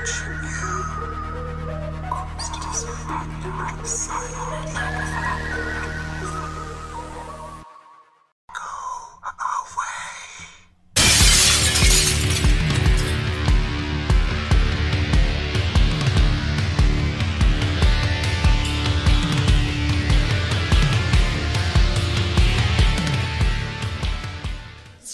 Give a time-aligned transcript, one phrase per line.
[0.00, 0.38] watching you.
[2.10, 5.89] Cruise to this unknown silent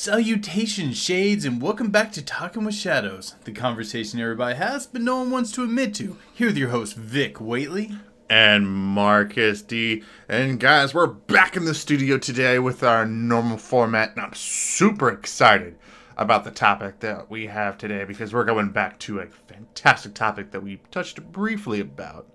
[0.07, 5.17] Salutations, Shades, and welcome back to Talking with Shadows, the conversation everybody has, but no
[5.17, 6.17] one wants to admit to.
[6.33, 7.99] Here with your host, Vic Waitley.
[8.31, 10.05] and Marcus D.
[10.29, 15.11] And guys, we're back in the studio today with our normal format, and I'm super
[15.11, 15.77] excited
[16.17, 20.53] about the topic that we have today because we're going back to a fantastic topic
[20.53, 22.29] that we touched briefly about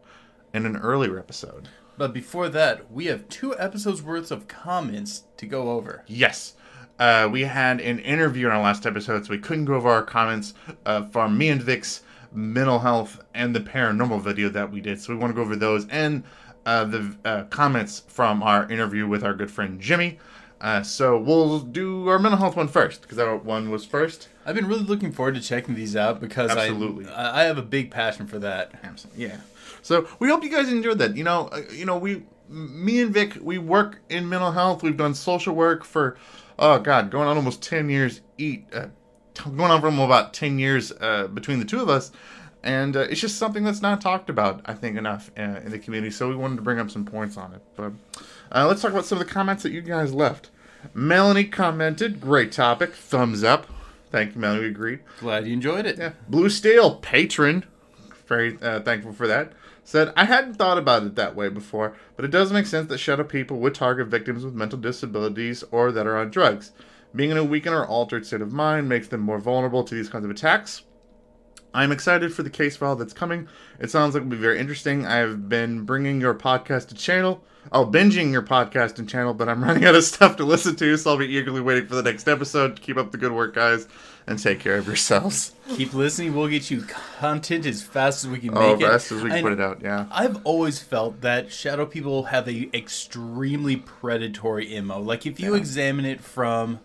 [0.54, 1.70] in an earlier episode.
[1.98, 6.04] But before that, we have two episodes worth of comments to go over.
[6.06, 6.56] Yes.
[7.02, 10.04] Uh, we had an interview in our last episode, so we couldn't go over our
[10.04, 10.54] comments
[10.86, 15.02] uh, from me and Vic's mental health and the paranormal video that we did.
[15.02, 16.24] So we want to go over those and
[16.64, 20.20] uh, the uh, comments from our interview with our good friend Jimmy.
[20.62, 24.30] Uh, so we'll do our mental health one first because that one was first.
[24.46, 27.08] I've been really looking forward to checking these out because Absolutely.
[27.08, 28.74] I I have a big passion for that.
[28.84, 29.26] Absolutely.
[29.26, 29.38] Yeah.
[29.82, 31.18] So we hope you guys enjoyed that.
[31.18, 34.84] You know, uh, you know, we, me and Vic, we work in mental health.
[34.84, 36.18] We've done social work for,
[36.62, 38.22] oh God, going on almost ten years.
[38.38, 38.88] Eat, uh,
[39.34, 42.12] going on from about ten years uh, between the two of us,
[42.64, 45.80] and uh, it's just something that's not talked about, I think, enough uh, in the
[45.80, 46.12] community.
[46.12, 47.62] So we wanted to bring up some points on it.
[47.76, 47.92] But
[48.52, 50.52] uh, let's talk about some of the comments that you guys left.
[50.94, 53.68] Melanie commented, "Great topic, thumbs up."
[54.12, 54.62] Thank you, Melanie.
[54.62, 55.00] We agreed.
[55.20, 55.98] Glad you enjoyed it.
[55.98, 56.12] Yeah.
[56.28, 57.66] Blue Steel, patron,
[58.32, 59.52] very uh, thankful for that,
[59.84, 62.98] said, I hadn't thought about it that way before, but it does make sense that
[62.98, 66.72] shadow people would target victims with mental disabilities or that are on drugs.
[67.14, 70.08] Being in a weakened or altered state of mind makes them more vulnerable to these
[70.08, 70.84] kinds of attacks.
[71.74, 73.50] I'm excited for the case file that's coming.
[73.80, 75.06] It sounds like it'll be very interesting.
[75.06, 77.44] I've been bringing your podcast to channel.
[77.72, 80.98] Oh, binging your podcast and channel, but I'm running out of stuff to listen to,
[80.98, 82.82] so I'll be eagerly waiting for the next episode.
[82.82, 83.88] Keep up the good work, guys,
[84.32, 85.54] and take care of yourselves.
[85.76, 86.34] Keep listening.
[86.36, 86.82] We'll get you
[87.20, 88.90] content as fast as we can Oh, make it.
[88.90, 90.08] best as we can And put it out, yeah.
[90.12, 95.00] I've always felt that shadow people have a extremely predatory MO.
[95.00, 96.80] Like if you examine it from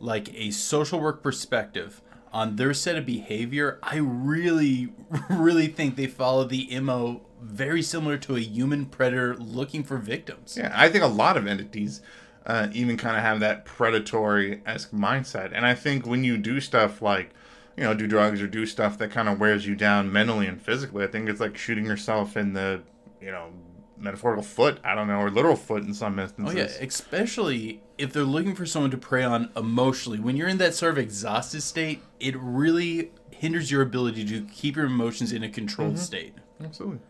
[0.00, 2.00] like a social work perspective
[2.32, 4.92] on their set of behavior, I really
[5.30, 10.56] really think they follow the MO very similar to a human predator looking for victims.
[10.56, 12.00] Yeah, I think a lot of entities
[12.46, 15.52] uh, even kind of have that predatory esque mindset.
[15.54, 17.30] And I think when you do stuff like,
[17.76, 20.60] you know, do drugs or do stuff that kind of wears you down mentally and
[20.60, 22.82] physically, I think it's like shooting yourself in the,
[23.20, 23.50] you know,
[23.96, 26.54] metaphorical foot, I don't know, or literal foot in some instances.
[26.54, 30.18] Oh yeah, especially if they're looking for someone to prey on emotionally.
[30.18, 34.76] When you're in that sort of exhausted state, it really hinders your ability to keep
[34.76, 36.34] your emotions in a controlled state.
[36.62, 37.00] Absolutely.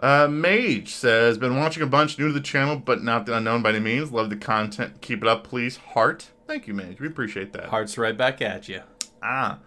[0.00, 3.62] Uh, Mage says, been watching a bunch, new to the channel, but not the unknown
[3.62, 4.10] by any means.
[4.12, 5.00] Love the content.
[5.00, 5.76] Keep it up, please.
[5.76, 6.30] Heart.
[6.46, 7.00] Thank you, Mage.
[7.00, 7.66] We appreciate that.
[7.66, 8.82] Hearts right back at you.
[9.22, 9.58] Ah.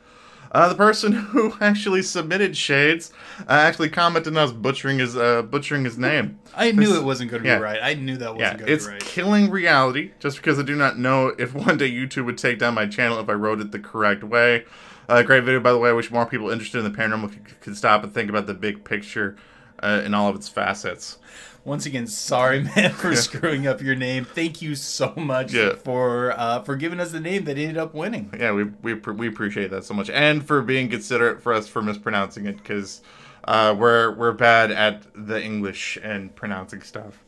[0.52, 3.12] Uh, the person who actually submitted shades
[3.42, 6.40] uh, actually commented on us butchering his uh, butchering his name.
[6.56, 7.58] I knew it wasn't going to yeah.
[7.58, 7.80] be right.
[7.82, 9.02] I knew that wasn't Yeah, going to it's be right.
[9.02, 10.12] killing reality.
[10.20, 13.20] Just because I do not know if one day YouTube would take down my channel
[13.20, 14.66] if I wrote it the correct way.
[15.10, 15.90] Uh, great video, by the way.
[15.90, 18.54] I wish more people interested in the paranormal could, could stop and think about the
[18.54, 19.36] big picture
[19.84, 21.18] uh, in all of its facets.
[21.66, 24.24] Once again, sorry, man, for screwing up your name.
[24.24, 25.74] Thank you so much Yeah.
[25.76, 28.34] for uh, for giving us the name that ended up winning.
[28.40, 31.82] Yeah, we we we appreciate that so much, and for being considerate for us for
[31.82, 33.02] mispronouncing it because
[33.44, 37.24] uh, we're we're bad at the English and pronouncing stuff.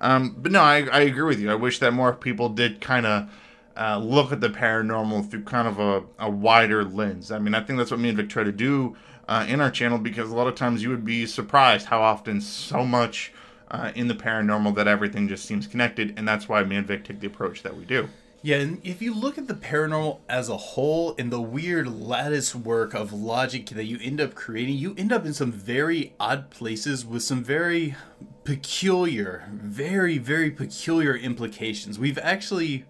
[0.00, 1.50] Um, but no, I I agree with you.
[1.50, 3.28] I wish that more people did kind of.
[3.76, 7.30] Uh, look at the paranormal through kind of a, a wider lens.
[7.30, 8.94] I mean, I think that's what me and Vic try to do
[9.30, 12.40] uh, in our channel because a lot of times you would be surprised how often
[12.40, 13.32] so much
[13.70, 17.04] uh, in the paranormal that everything just seems connected, and that's why me and Vic
[17.04, 18.08] take the approach that we do.
[18.42, 22.54] Yeah, and if you look at the paranormal as a whole and the weird lattice
[22.54, 26.50] work of logic that you end up creating, you end up in some very odd
[26.50, 27.94] places with some very
[28.42, 32.00] peculiar, very, very peculiar implications.
[32.00, 32.86] We've actually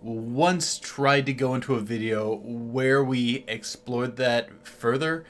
[0.00, 5.24] once tried to go into a video where we explored that further,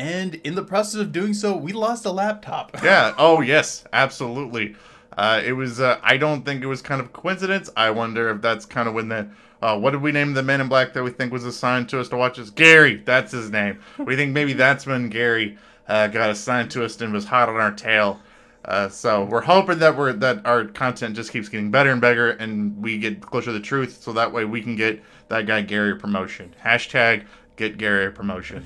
[0.00, 2.74] and in the process of doing so, we lost a laptop.
[2.82, 3.14] yeah.
[3.18, 3.84] Oh, yes.
[3.92, 4.74] Absolutely.
[5.16, 5.78] Uh, it was.
[5.78, 7.68] Uh, I don't think it was kind of coincidence.
[7.76, 9.28] I wonder if that's kind of when the.
[9.60, 12.00] Uh, what did we name the Man in Black that we think was assigned to
[12.00, 12.48] us to watch us?
[12.48, 13.02] Gary.
[13.04, 13.80] That's his name.
[13.98, 17.56] We think maybe that's when Gary uh, got assigned to us and was hot on
[17.56, 18.22] our tail.
[18.64, 22.30] Uh, so we're hoping that we're that our content just keeps getting better and better,
[22.30, 24.02] and we get closer to the truth.
[24.02, 26.54] So that way we can get that guy Gary a promotion.
[26.64, 27.26] Hashtag
[27.56, 28.64] get Gary a promotion.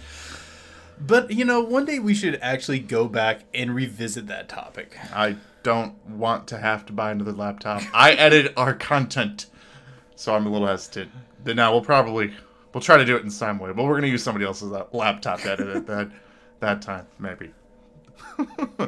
[1.06, 4.96] But you know, one day we should actually go back and revisit that topic.
[5.12, 7.82] I don't want to have to buy another laptop.
[7.92, 9.46] I edit our content,
[10.14, 11.10] so I'm a little hesitant.
[11.42, 12.32] Then now we'll probably
[12.72, 15.40] we'll try to do it in some way, but we're gonna use somebody else's laptop
[15.40, 16.10] to edit it that
[16.60, 17.50] that time maybe.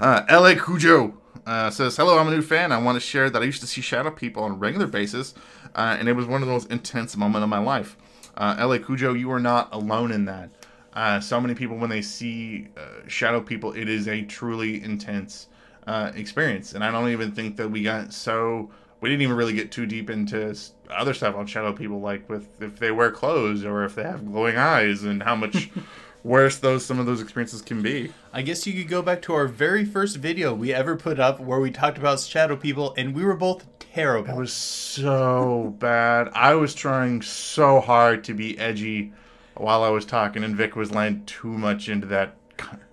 [0.00, 1.14] uh, La Cujo
[1.46, 2.72] uh, says, "Hello, I'm a new fan.
[2.72, 5.34] I want to share that I used to see Shadow People on a regular basis,
[5.74, 7.96] uh, and it was one of the most intense moments of my life.
[8.36, 10.50] Uh, La Cujo, you are not alone in that.
[10.98, 15.46] Uh, so many people, when they see uh, Shadow People, it is a truly intense
[15.86, 19.52] uh, experience, and I don't even think that we got so." We didn't even really
[19.52, 20.58] get too deep into
[20.90, 24.26] other stuff on Shadow People, like with if they wear clothes or if they have
[24.26, 25.70] glowing eyes, and how much
[26.24, 28.12] worse those some of those experiences can be.
[28.32, 31.38] I guess you could go back to our very first video we ever put up
[31.38, 34.34] where we talked about shadow people, and we were both terrible.
[34.34, 36.30] It was so bad.
[36.34, 39.12] I was trying so hard to be edgy
[39.60, 42.36] while I was talking, and Vic was laying too much into that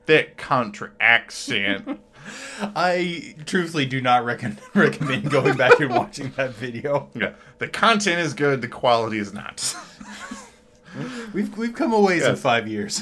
[0.06, 2.00] thick country accent.
[2.60, 7.10] I truthfully do not recon- recommend going back and watching that video.
[7.14, 9.76] yeah, the content is good, the quality is not.
[11.34, 13.02] We've we've come a ways in five years.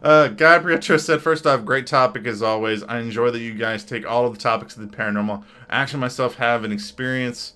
[0.00, 2.84] Uh, Guy Pietro said, first off, great topic as always.
[2.84, 5.42] I enjoy that you guys take all of the topics of the paranormal.
[5.68, 7.54] I actually myself have an experience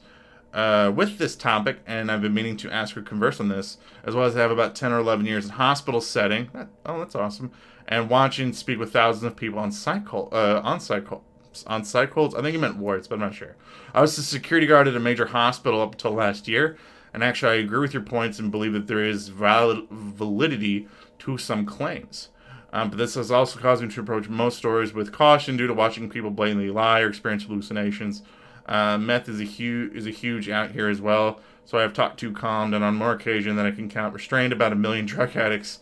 [0.52, 4.14] uh, with this topic, and I've been meaning to ask or converse on this, as
[4.14, 6.50] well as I have about 10 or 11 years in hospital setting.
[6.52, 7.52] That- oh, that's awesome.
[7.86, 11.24] And watching speak with thousands of people on cycle, uh, on cycle,
[11.66, 12.34] on cycles.
[12.34, 13.56] I think he meant wards, but I'm not sure.
[13.92, 16.76] I was a security guard at a major hospital up until last year,
[17.12, 20.88] and actually I agree with your points and believe that there is valid validity
[21.20, 22.28] to some claims.
[22.72, 25.74] Um, but this has also caused me to approach most stories with caution due to
[25.74, 28.22] watching people blatantly lie or experience hallucinations.
[28.70, 31.92] Uh, meth is a huge is a huge out here as well, so I have
[31.92, 35.06] talked to, calmed, and on more occasion than I can count, restrained about a million
[35.06, 35.80] drug addicts.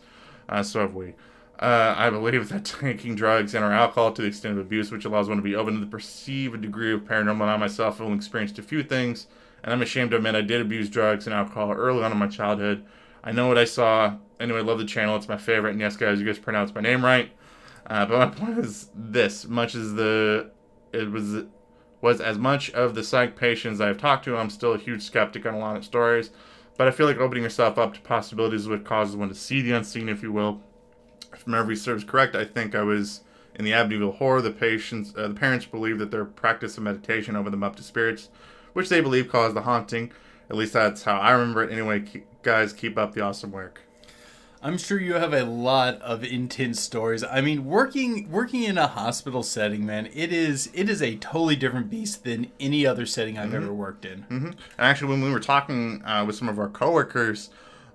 [0.49, 1.13] Uh, so have we.
[1.59, 5.05] Uh, I believe that taking drugs and or alcohol to the extent of abuse, which
[5.05, 7.47] allows one to be open to the perceived degree of paranormal.
[7.47, 9.27] I myself have only experienced a few things,
[9.63, 12.27] and I'm ashamed to admit I did abuse drugs and alcohol early on in my
[12.27, 12.83] childhood.
[13.23, 14.15] I know what I saw.
[14.39, 15.15] Anyway, love the channel.
[15.15, 15.71] It's my favorite.
[15.71, 17.29] And yes, guys, you guys pronounced my name right.
[17.85, 20.49] Uh, but my point is this: much as the
[20.91, 21.43] it was
[22.01, 25.45] was as much of the psych patients I've talked to, I'm still a huge skeptic
[25.45, 26.31] on a lot of stories.
[26.77, 29.61] But I feel like opening yourself up to possibilities is what causes one to see
[29.61, 30.61] the unseen, if you will.
[31.33, 33.21] If memory serves correct, I think I was
[33.55, 34.41] in the Amityville horror.
[34.41, 37.83] The patients, uh, the parents believe that their practice of meditation opened them up to
[37.83, 38.29] spirits,
[38.71, 40.11] which they believe caused the haunting.
[40.49, 41.71] At least that's how I remember it.
[41.71, 43.81] Anyway, keep, guys, keep up the awesome work.
[44.61, 47.23] I'm sure you have a lot of intense stories.
[47.23, 51.55] I mean, working working in a hospital setting, man, it is it is a totally
[51.55, 54.23] different beast than any other setting I've ever worked in.
[54.23, 57.49] hmm And actually, when we were talking uh, with some of our coworkers,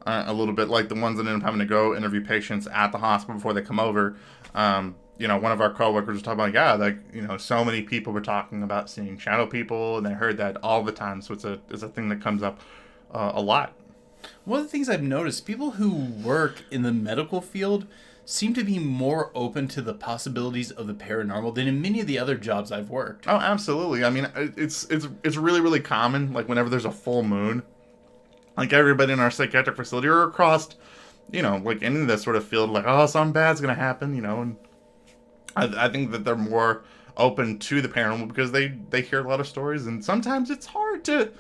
[0.07, 2.67] uh, a little bit like the ones that end up having to go interview patients
[2.73, 4.17] at the hospital before they come over,
[4.55, 7.63] um, you know, one of our coworkers was talking about, yeah, like you know, so
[7.63, 11.21] many people were talking about seeing shadow people, and they heard that all the time.
[11.21, 12.61] So it's a it's a thing that comes up
[13.13, 13.75] uh, a lot.
[14.45, 17.87] One of the things I've noticed, people who work in the medical field
[18.25, 22.07] seem to be more open to the possibilities of the paranormal than in many of
[22.07, 23.27] the other jobs I've worked.
[23.29, 24.05] Oh, absolutely.
[24.05, 26.33] I mean, it's it's it's really really common.
[26.33, 27.63] Like whenever there's a full moon,
[28.57, 30.71] like everybody in our psychiatric facility or across,
[31.31, 34.15] you know, like any of that sort of field, like oh, something bad's gonna happen,
[34.15, 34.41] you know.
[34.41, 34.57] And
[35.57, 36.85] I, I think that they're more
[37.17, 40.67] open to the paranormal because they they hear a lot of stories, and sometimes it's
[40.67, 41.31] hard to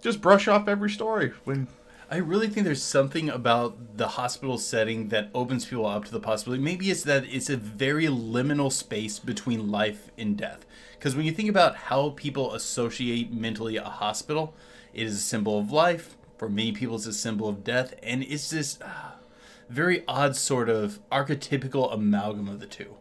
[0.00, 1.68] just brush off every story when
[2.10, 6.20] I really think there's something about the hospital setting that opens people up to the
[6.20, 6.62] possibility.
[6.62, 10.66] Maybe it's that it's a very liminal space between life and death.
[10.92, 14.54] Because when you think about how people associate mentally a hospital,
[14.92, 16.16] it is a symbol of life.
[16.36, 17.94] For many people, it's a symbol of death.
[18.02, 19.12] And it's this uh,
[19.70, 22.96] very odd sort of archetypical amalgam of the two.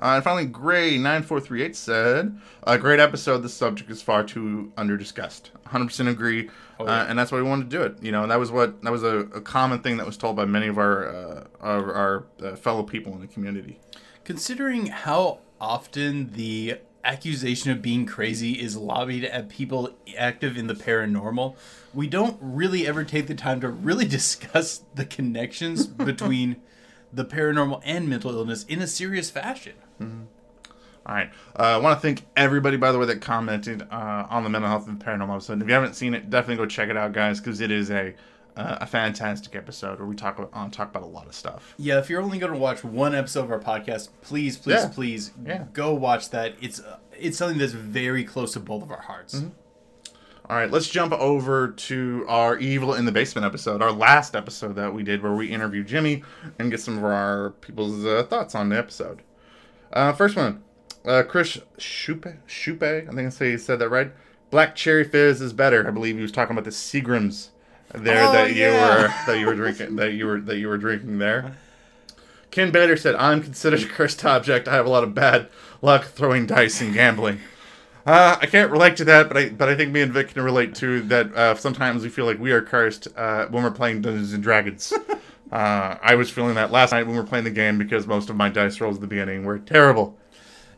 [0.00, 3.38] Uh, and finally, Gray9438 said, A great episode.
[3.38, 5.50] The subject is far too under discussed.
[5.66, 6.48] 100% agree.
[6.78, 6.86] yeah.
[6.86, 8.02] uh, and that's why we wanted to do it.
[8.02, 10.36] You know, and that was what, that was a, a common thing that was told
[10.36, 13.80] by many of our, uh, our, our uh, fellow people in the community.
[14.24, 20.74] Considering how often the accusation of being crazy is lobbied at people active in the
[20.74, 21.56] paranormal,
[21.94, 26.56] we don't really ever take the time to really discuss the connections between
[27.12, 29.74] the paranormal and mental illness in a serious fashion.
[30.00, 31.30] All right.
[31.58, 34.68] Uh, I want to thank everybody, by the way, that commented uh, on the mental
[34.70, 35.62] health and paranormal episode.
[35.62, 38.14] If you haven't seen it, definitely go check it out, guys, because it is a
[38.56, 41.74] uh, a fantastic episode where we talk about, uh, talk about a lot of stuff.
[41.78, 44.88] Yeah, if you're only going to watch one episode of our podcast, please, please, Yeah.
[44.92, 45.64] please Yeah.
[45.72, 46.54] go watch that.
[46.60, 49.42] It's uh, it's something that's very close to both of our hearts.
[50.50, 54.74] All right, let's jump over to our Evil in the Basement episode, our last episode
[54.76, 56.22] that we did where we interviewed Jimmy
[56.58, 59.22] and get some of our people's uh, thoughts on the episode.
[59.92, 60.62] Uh, first one,
[61.04, 64.12] uh, Chris Shupe, Shupe, I think I say he said that right.
[64.50, 65.86] Black Cherry Fizz is better.
[65.86, 67.48] I believe he was talking about the Seagrams
[67.94, 70.78] there Oh, that you were that you were drinking that you were that you were
[70.78, 71.56] drinking there.
[72.50, 74.68] Ken Bader said, "I'm considered a cursed object.
[74.68, 75.48] I have a lot of bad
[75.82, 77.40] luck throwing dice and gambling."
[78.06, 80.42] Uh, I can't relate to that, but I but I think me and Vic can
[80.42, 81.34] relate to that.
[81.34, 84.92] Uh, sometimes we feel like we are cursed uh, when we're playing Dungeons and Dragons.
[85.52, 88.30] Uh, I was feeling that last night when we were playing the game because most
[88.30, 90.16] of my dice rolls at the beginning were terrible.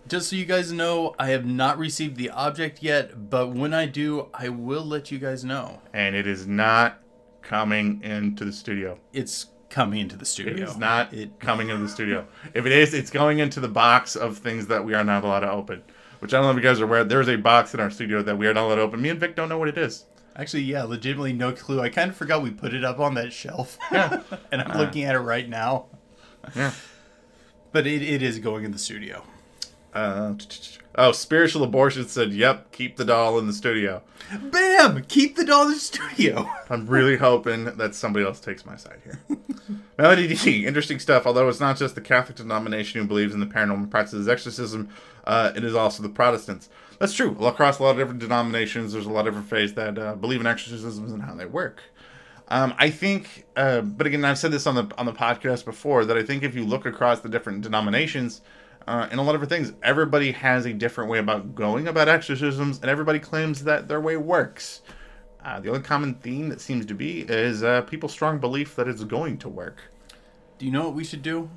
[0.09, 3.87] Just so you guys know, I have not received the object yet, but when I
[3.87, 5.81] do, I will let you guys know.
[5.93, 6.99] and it is not
[7.43, 8.99] coming into the studio.
[9.13, 10.65] It's coming into the studio.
[10.65, 12.27] It's not It coming into the studio.
[12.55, 15.41] If it is, it's going into the box of things that we are not allowed
[15.41, 15.83] to open.
[16.19, 17.05] Which I don't know if you guys are aware.
[17.05, 19.01] There's a box in our studio that we are not allowed to open.
[19.01, 20.05] Me and Vic don't know what it is.
[20.41, 21.81] Actually, yeah, legitimately no clue.
[21.81, 23.79] I kind of forgot we put it up on that shelf.
[23.93, 24.23] Yeah.
[24.53, 25.87] and I'm looking at it right now.
[26.57, 26.73] Yeah.
[27.73, 29.25] But it, it is going in the studio.
[29.93, 30.35] Uh,
[30.95, 34.03] oh, spiritual abortion said, "Yep, keep the doll in the studio."
[34.41, 35.03] Bam!
[35.05, 36.49] Keep the doll in the studio.
[36.71, 39.21] I'm really hoping that somebody else takes my side here.
[39.99, 41.27] Melody D, interesting stuff.
[41.27, 44.89] Although it's not just the Catholic denomination who believes in the paranormal practices of exorcism,
[45.25, 46.69] uh, it is also the Protestants.
[47.01, 47.35] That's true.
[47.41, 50.39] Across a lot of different denominations, there's a lot of different faiths that uh, believe
[50.39, 51.83] in exorcisms and how they work.
[52.49, 56.05] Um, I think, uh, but again, I've said this on the on the podcast before
[56.05, 58.43] that I think if you look across the different denominations
[58.87, 62.09] uh, and a lot of different things, everybody has a different way about going about
[62.09, 64.83] exorcisms, and everybody claims that their way works.
[65.43, 68.89] Uh, the only common theme that seems to be is uh, people's strong belief that
[68.89, 69.85] it's going to work.
[70.59, 71.49] Do you know what we should do?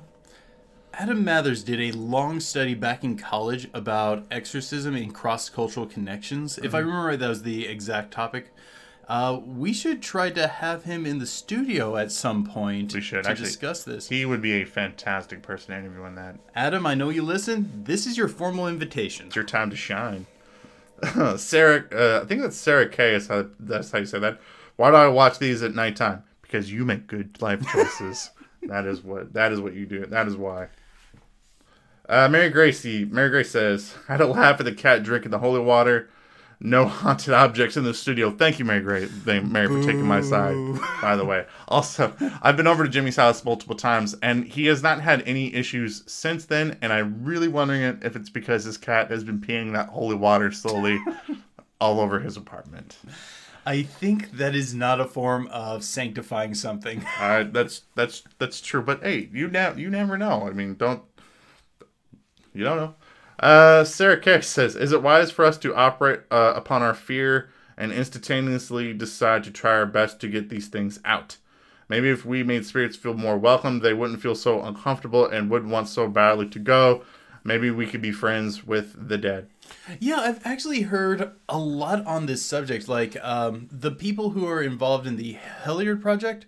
[0.98, 6.58] Adam Mathers did a long study back in college about exorcism and cross cultural connections.
[6.58, 6.86] If I Mm-hmm.
[6.88, 8.50] remember right, that was the exact topic.
[9.08, 13.24] Uh, we should try to have him in the studio at some point We should,
[13.24, 13.46] to actually.
[13.46, 14.08] discuss this.
[14.08, 16.36] He would be a fantastic person to interview on that.
[16.54, 17.82] Adam, I know you listen.
[17.84, 19.26] This is your formal invitation.
[19.26, 20.26] It's your time to shine.
[21.36, 23.14] Sarah, uh, I think that's Sarah K.
[23.14, 24.40] Is how that's how you say that.
[24.76, 26.22] Why do I watch these at nighttime?
[26.40, 28.30] Because you make good life choices.
[28.62, 30.06] that is what that is what you do.
[30.06, 30.68] That is why.
[32.08, 35.38] Uh, Mary Gracie, Mary Grace says, "I had to laugh at the cat drinking the
[35.38, 36.08] holy water.
[36.60, 38.30] No haunted objects in the studio.
[38.30, 40.54] Thank you, Mary Grace, thank Mary, for taking my side.
[41.02, 44.82] By the way, also, I've been over to Jimmy's house multiple times, and he has
[44.82, 46.78] not had any issues since then.
[46.80, 50.52] And I'm really wondering if it's because his cat has been peeing that holy water
[50.52, 50.98] slowly
[51.80, 52.98] all over his apartment.
[53.66, 57.04] I think that is not a form of sanctifying something.
[57.18, 58.82] Uh, that's that's that's true.
[58.82, 60.46] But hey, you ne- you never know.
[60.46, 61.02] I mean, don't
[62.54, 62.94] you don't know.
[63.38, 67.50] Uh, Sarah K says, "Is it wise for us to operate uh, upon our fear
[67.76, 71.36] and instantaneously decide to try our best to get these things out?
[71.88, 75.70] Maybe if we made spirits feel more welcome, they wouldn't feel so uncomfortable and wouldn't
[75.70, 77.02] want so badly to go.
[77.42, 79.48] Maybe we could be friends with the dead."
[79.98, 82.88] Yeah, I've actually heard a lot on this subject.
[82.88, 86.46] Like um, the people who are involved in the Hellier Project,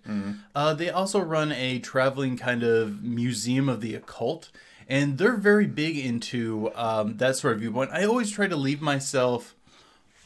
[0.55, 4.49] uh, they also run a traveling kind of museum of the occult,
[4.87, 7.91] and they're very big into um, that sort of viewpoint.
[7.91, 9.55] I always try to leave myself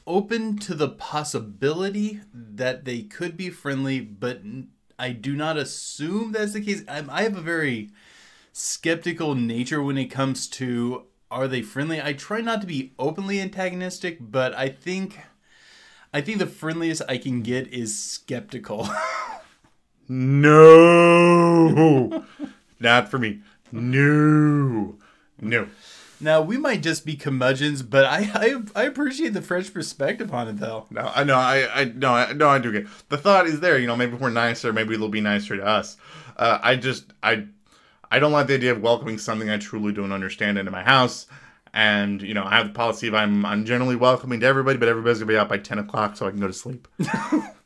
[0.05, 4.41] open to the possibility that they could be friendly, but
[4.99, 6.83] I do not assume that's the case.
[6.87, 7.89] I'm, I have a very
[8.53, 12.01] skeptical nature when it comes to are they friendly.
[12.01, 15.19] I try not to be openly antagonistic, but I think
[16.13, 18.89] I think the friendliest I can get is skeptical.
[20.13, 21.69] No,
[22.81, 23.39] not for me.
[23.71, 24.95] No,
[25.39, 25.67] no.
[26.19, 30.47] now we might just be curmudgeons, but I, I I appreciate the fresh perspective on
[30.47, 30.85] it though.
[30.89, 32.87] No, I know, I, I, no, I, no, I do get.
[33.09, 33.77] The thought is there.
[33.79, 35.97] You know, maybe we're nicer, maybe they'll be nicer to us.
[36.37, 37.45] Uh, I just, I,
[38.09, 41.27] I don't like the idea of welcoming something I truly don't understand into my house.
[41.73, 44.89] And you know, I have the policy of I'm, I'm generally welcoming to everybody, but
[44.89, 46.87] everybody's gonna be out by ten o'clock, so I can go to sleep.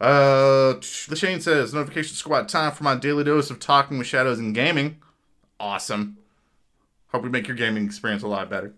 [0.00, 0.74] uh,
[1.08, 4.54] the Shane says notification squad time for my daily dose of talking with shadows and
[4.54, 4.98] gaming.
[5.58, 6.18] Awesome.
[7.08, 8.74] Hope we make your gaming experience a lot better.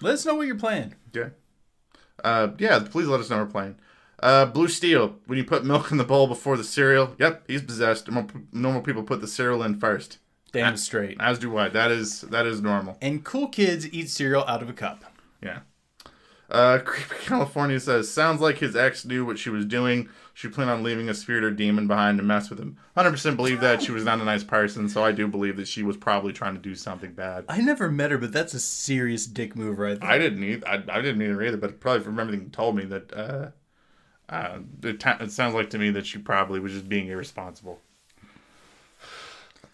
[0.00, 0.94] Let us know what you're playing.
[1.12, 1.30] Yeah.
[2.22, 3.76] Uh, yeah, please let us know we're playing.
[4.22, 7.62] Uh, Blue Steel, when you put milk in the bowl before the cereal, yep, he's
[7.62, 8.10] possessed.
[8.10, 10.18] Normal, normal people put the cereal in first.
[10.52, 11.16] Damn straight.
[11.20, 11.68] As do I.
[11.68, 12.98] That is that is normal.
[13.00, 15.04] And cool kids eat cereal out of a cup.
[15.42, 15.60] Yeah.
[16.50, 20.08] Uh, Creepy California says, sounds like his ex knew what she was doing.
[20.34, 22.78] She planned on leaving a spirit or demon behind to mess with him.
[22.96, 23.82] 100% believe that.
[23.82, 26.54] She was not a nice person, so I do believe that she was probably trying
[26.54, 27.44] to do something bad.
[27.48, 30.10] I never met her, but that's a serious dick move right there.
[30.10, 30.66] I didn't either.
[30.66, 33.50] I, I didn't either either, but probably from everything you told me that uh,
[34.30, 37.80] uh, it, ta- it sounds like to me that she probably was just being irresponsible.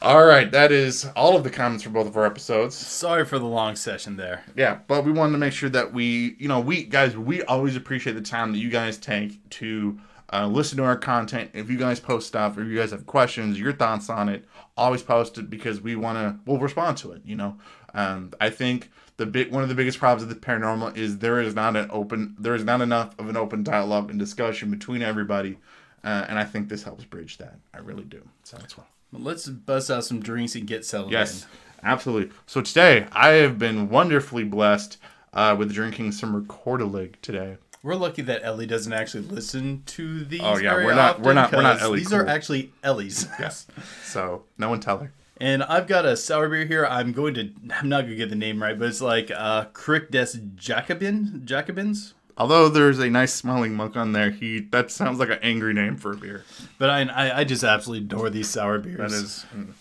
[0.03, 2.75] All right, that is all of the comments for both of our episodes.
[2.75, 4.45] Sorry for the long session there.
[4.55, 7.77] Yeah, but we wanted to make sure that we, you know, we guys, we always
[7.77, 9.99] appreciate the time that you guys take to
[10.33, 11.51] uh, listen to our content.
[11.55, 14.45] If you guys post stuff, or if you guys have questions, your thoughts on it,
[14.77, 16.37] always post it because we want to.
[16.45, 17.23] We'll respond to it.
[17.25, 17.57] You know,
[17.95, 21.41] um, I think the big one of the biggest problems with the paranormal is there
[21.41, 25.01] is not an open, there is not enough of an open dialogue and discussion between
[25.01, 25.57] everybody,
[26.05, 27.57] uh, and I think this helps bridge that.
[27.73, 28.21] I really do.
[28.45, 28.85] So that's why.
[29.17, 31.49] Well, let's bust out some drinks and get settled Yes, in.
[31.89, 32.35] absolutely.
[32.47, 34.99] So today I have been wonderfully blessed
[35.33, 37.57] uh, with drinking some Rekorderlig today.
[37.83, 40.41] We're lucky that Ellie doesn't actually listen to these.
[40.43, 43.27] Oh, yeah, we're not- we're not- we're not Ellie These are actually Ellie's.
[43.41, 43.67] Yes.
[44.05, 45.13] So no one tell her.
[45.39, 46.87] And I've got a sour beer here.
[46.87, 47.51] I'm going to.
[47.75, 52.15] I'm not gonna get the name right, but it's like uh, Crick des Jacobin Jacobins.
[52.39, 55.97] Although there's a nice smelling monk on there, he that sounds like an angry name
[55.97, 56.45] for a beer.
[56.79, 58.99] But I, I, I just absolutely adore these sour beers.
[58.99, 59.47] That is.
[59.55, 59.73] mm.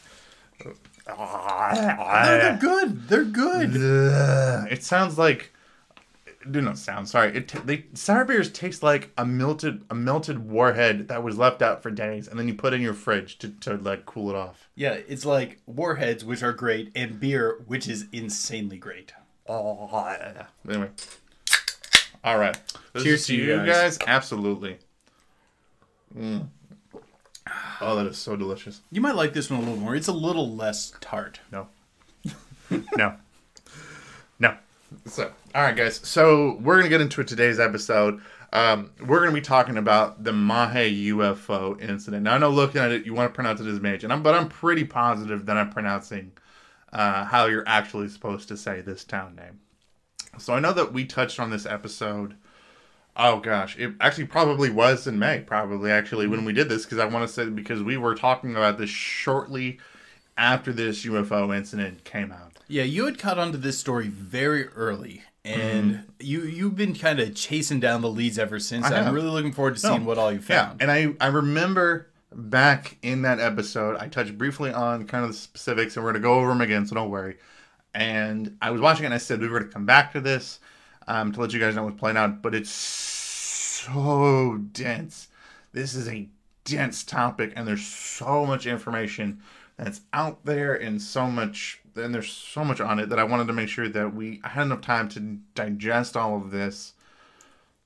[2.26, 3.08] They're, they're good.
[3.10, 3.76] They're good.
[3.76, 4.68] Ugh.
[4.72, 5.52] It sounds like.
[6.50, 7.36] Do not sound sorry.
[7.36, 11.64] It t- they sour beers taste like a melted a melted warhead that was left
[11.64, 14.30] out for days, and then you put it in your fridge to, to like cool
[14.30, 14.70] it off.
[14.76, 19.12] Yeah, it's like warheads, which are great, and beer, which is insanely great.
[20.70, 20.90] Anyway.
[22.26, 22.58] All right.
[22.94, 24.00] This Cheers to you guys.
[24.06, 24.80] Absolutely.
[26.18, 26.48] Mm.
[27.80, 28.82] Oh, that is so delicious.
[28.92, 29.96] You might like this one a little more.
[29.96, 31.40] It's a little less tart.
[31.52, 31.68] No.
[32.98, 33.14] no.
[34.40, 34.58] No.
[35.06, 35.98] So, all right, guys.
[36.04, 38.22] So we're gonna get into today's episode.
[38.52, 42.24] Um, we're gonna be talking about the Mahe UFO incident.
[42.24, 44.24] Now, I know looking at it, you want to pronounce it as Mage, and I'm,
[44.24, 46.32] but I'm pretty positive that I'm pronouncing
[46.92, 49.60] uh, how you're actually supposed to say this town name.
[50.38, 52.36] So I know that we touched on this episode.
[53.18, 57.00] Oh gosh, it actually probably was in May, probably actually when we did this, because
[57.00, 59.80] I want to say because we were talking about this shortly
[60.38, 62.60] after this UFO incident came out.
[62.68, 66.02] Yeah, you had caught onto this story very early, and Mm-hmm.
[66.20, 68.86] you you've been kind of chasing down the leads ever since.
[68.86, 70.82] I'm really looking forward to seeing what all you found.
[70.82, 75.30] Yeah, and I I remember back in that episode, I touched briefly on kind of
[75.32, 77.38] the specifics, and we're gonna go over them again, so don't worry.
[77.96, 80.60] And I was watching it, and I said we were gonna come back to this
[81.08, 85.30] um, to let you guys know what's playing out, but it's so dense.
[85.72, 86.28] This is a
[86.66, 89.42] dense topic, and there's so much information
[89.78, 93.48] that's out there, and so much, and there's so much on it that I wanted
[93.48, 96.94] to make sure that we I had enough time to digest all of this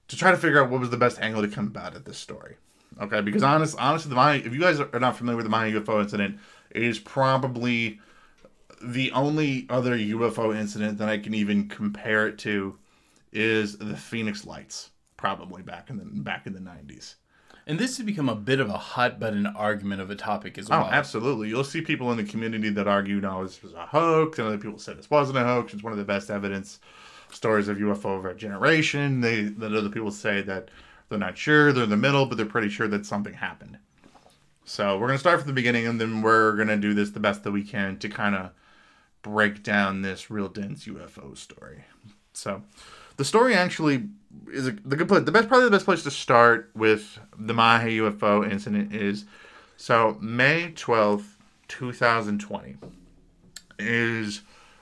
[0.08, 2.18] to try to figure out what was the best angle to come about at this
[2.18, 2.56] story.
[3.00, 5.72] Okay, because honest, honestly, the Maya, if you guys are not familiar with the Maya
[5.72, 6.40] UFO incident,
[6.72, 8.00] it is probably
[8.82, 12.78] the only other UFO incident that I can even compare it to
[13.32, 17.16] is the Phoenix Lights, probably back in the back in the nineties.
[17.68, 20.72] And this has become a bit of a hot button argument of a topic as
[20.72, 20.88] oh, well.
[20.88, 21.50] Oh, absolutely.
[21.50, 24.58] You'll see people in the community that argue, no, this was a hoax, and other
[24.58, 25.74] people say this wasn't a hoax.
[25.74, 26.80] It's one of the best evidence
[27.32, 29.22] stories of UFO of our generation.
[29.22, 30.70] They, that other people say that
[31.10, 33.78] they're not sure, they're in the middle, but they're pretty sure that something happened.
[34.66, 37.44] So we're gonna start from the beginning, and then we're gonna do this the best
[37.44, 38.52] that we can to kind of
[39.22, 41.84] break down this real dense UFO story.
[42.34, 42.64] So
[43.18, 44.08] the story actually
[44.52, 45.24] is a, the good place.
[45.24, 49.26] The best, probably the best place to start with the Mahe UFO incident is
[49.78, 52.78] so May twelfth, two thousand twenty,
[53.78, 54.42] is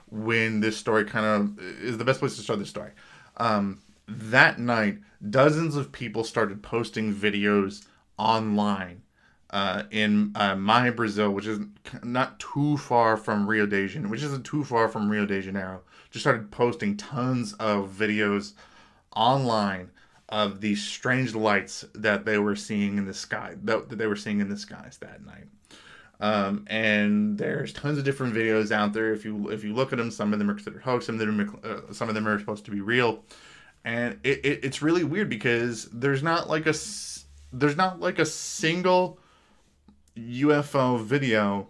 [0.10, 2.92] when this story kind of is the best place to start this story.
[3.38, 7.86] Um, that night, dozens of people started posting videos
[8.18, 9.02] online
[9.50, 11.60] uh, in uh, Brazil, which is
[12.04, 15.82] not too far from Rio de Janeiro, which isn't too far from Rio de Janeiro.
[16.12, 18.54] Just started posting tons of videos
[19.16, 19.92] online
[20.30, 24.42] of these strange lights that they were seeing in the sky, that, they were seeing
[24.42, 25.46] in the skies that night.
[26.20, 29.14] Um, and there's tons of different videos out there.
[29.14, 31.20] If you if you look at them, some of them are considered hoax, some of
[31.20, 33.24] them are, uh, some of them are supposed to be real,
[33.86, 36.74] and it, it, it's really weird because there's not like a
[37.54, 39.20] there's not like a single
[40.18, 41.68] UFO video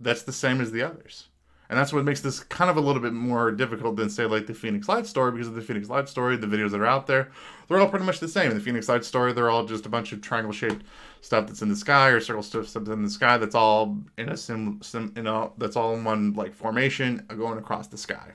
[0.00, 1.28] that's the same as the others.
[1.70, 4.46] And that's what makes this kind of a little bit more difficult than say like
[4.46, 7.06] the Phoenix Light story because of the Phoenix Light story, the videos that are out
[7.06, 7.30] there,
[7.66, 8.50] they're all pretty much the same.
[8.50, 10.82] In the Phoenix Light story, they're all just a bunch of triangle shaped
[11.20, 14.30] stuff that's in the sky or circle stuff that's in the sky that's all in
[14.30, 18.30] a sim, sim you know, that's all in one like formation going across the sky.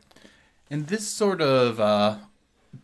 [0.69, 2.17] And this sort of uh,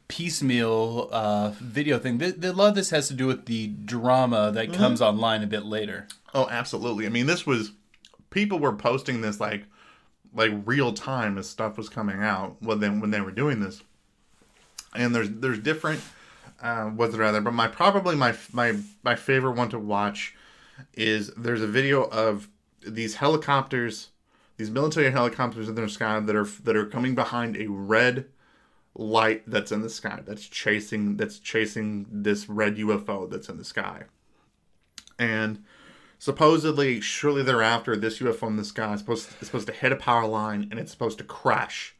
[0.08, 2.20] piecemeal uh, video thing.
[2.20, 5.48] Th- a lot of this has to do with the drama that comes online a
[5.48, 6.08] bit later.
[6.34, 7.06] Oh, absolutely.
[7.06, 7.72] I mean, this was
[8.30, 9.66] people were posting this like
[10.34, 13.82] like real time as stuff was coming out when they when they were doing this.
[14.96, 16.02] And there's there's different
[16.62, 20.36] uh, it rather, but my probably my my my favorite one to watch
[20.94, 22.50] is there's a video of
[22.86, 24.10] these helicopters,
[24.58, 28.26] these military helicopters in the sky that are that are coming behind a red
[28.96, 33.66] light that's in the sky that's chasing that's chasing this red UFO that's in the
[33.66, 34.04] sky.
[35.18, 35.64] And
[36.20, 39.96] supposedly shortly thereafter this UFO in the sky is supposed is supposed to hit a
[39.96, 41.96] power line and it's supposed to crash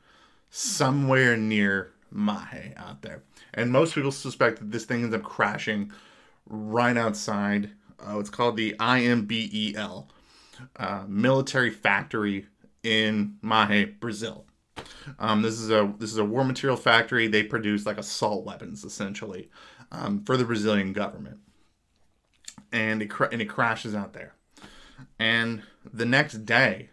[0.50, 3.24] somewhere near Mahe out there.
[3.54, 5.92] And most people suspect that this thing ends up crashing
[6.46, 7.72] right outside.
[8.00, 10.08] Uh, it's called the IMBEL
[10.78, 12.48] uh, military factory
[12.84, 14.46] in Mahe, Brazil.
[15.18, 17.28] Um, this is a this is a war material factory.
[17.28, 19.50] They produce like assault weapons essentially
[19.92, 21.40] um, for the Brazilian government,
[22.72, 24.34] and it and it crashes out there.
[25.18, 26.90] And the next day,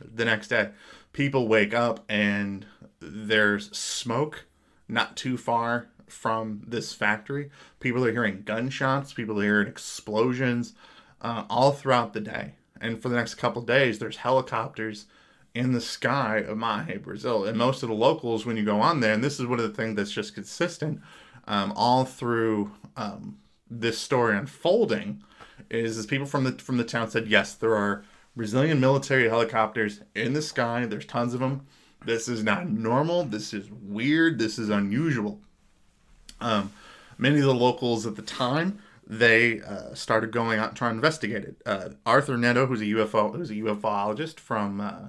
[0.00, 0.70] the next day,
[1.12, 2.66] people wake up and
[3.00, 4.46] there's smoke
[4.88, 7.50] not too far from this factory.
[7.80, 9.12] People are hearing gunshots.
[9.12, 10.74] People are hearing explosions
[11.20, 12.54] uh, all throughout the day.
[12.80, 15.06] And for the next couple days, there's helicopters
[15.54, 17.44] in the sky of Mahe, Brazil.
[17.44, 19.68] And most of the locals, when you go on there, and this is one of
[19.68, 21.00] the things that's just consistent
[21.46, 23.38] um, all through um,
[23.70, 25.22] this story unfolding,
[25.70, 28.04] is, is people from the from the town said yes, there are
[28.36, 30.86] Brazilian military helicopters in the sky.
[30.86, 31.66] There's tons of them.
[32.04, 33.24] This is not normal.
[33.24, 34.38] This is weird.
[34.38, 35.40] This is unusual.
[36.40, 36.72] Um,
[37.18, 38.78] many of the locals at the time
[39.08, 41.56] they uh, started going out and trying to investigate it.
[41.64, 45.08] Uh, Arthur Neto, who's a UFO, who's a UFOologist from uh,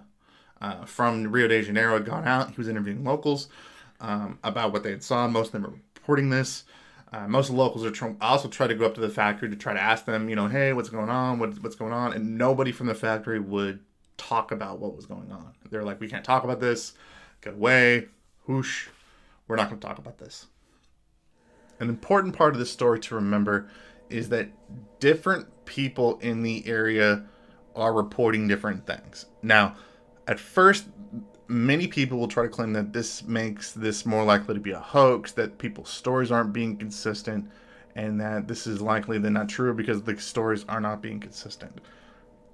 [0.62, 2.52] uh, from Rio de Janeiro, had gone out.
[2.52, 3.50] He was interviewing locals
[4.00, 5.28] um, about what they had saw.
[5.28, 6.64] Most of them are reporting this.
[7.12, 9.74] Uh, most locals are tr- also try to go up to the factory to try
[9.74, 11.40] to ask them, you know, hey, what's going on?
[11.40, 12.14] What, what's going on?
[12.14, 13.80] And nobody from the factory would
[14.18, 15.54] talk about what was going on.
[15.72, 16.94] They're like, we can't talk about this.
[17.42, 18.08] Get away.
[18.46, 18.88] Whoosh.
[19.48, 20.46] We're not going to talk about this.
[21.80, 23.70] An important part of this story to remember
[24.10, 24.50] is that
[25.00, 27.26] different people in the area
[27.76, 29.26] are reporting different things.
[29.42, 29.76] Now,
[30.28, 30.86] at first,
[31.50, 34.80] many people will try to claim that this makes this more likely to be a
[34.80, 37.50] hoax, that people's stories aren't being consistent,
[37.96, 41.82] and that this is likely than not true because the stories are not being consistent.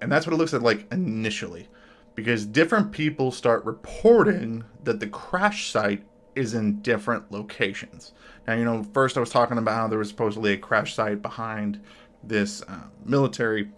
[0.00, 1.68] And that's what it looks at like initially.
[2.14, 6.02] Because different people start reporting that the crash site
[6.34, 8.12] is in different locations.
[8.46, 11.20] Now, you know, first I was talking about how there was supposedly a crash site
[11.20, 11.82] behind
[12.22, 13.70] this uh, military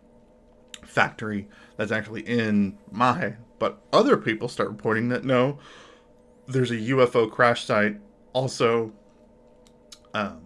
[0.85, 5.59] factory that's actually in Mahe, but other people start reporting that no,
[6.47, 7.99] there's a UFO crash site
[8.33, 8.93] also
[10.15, 10.41] um,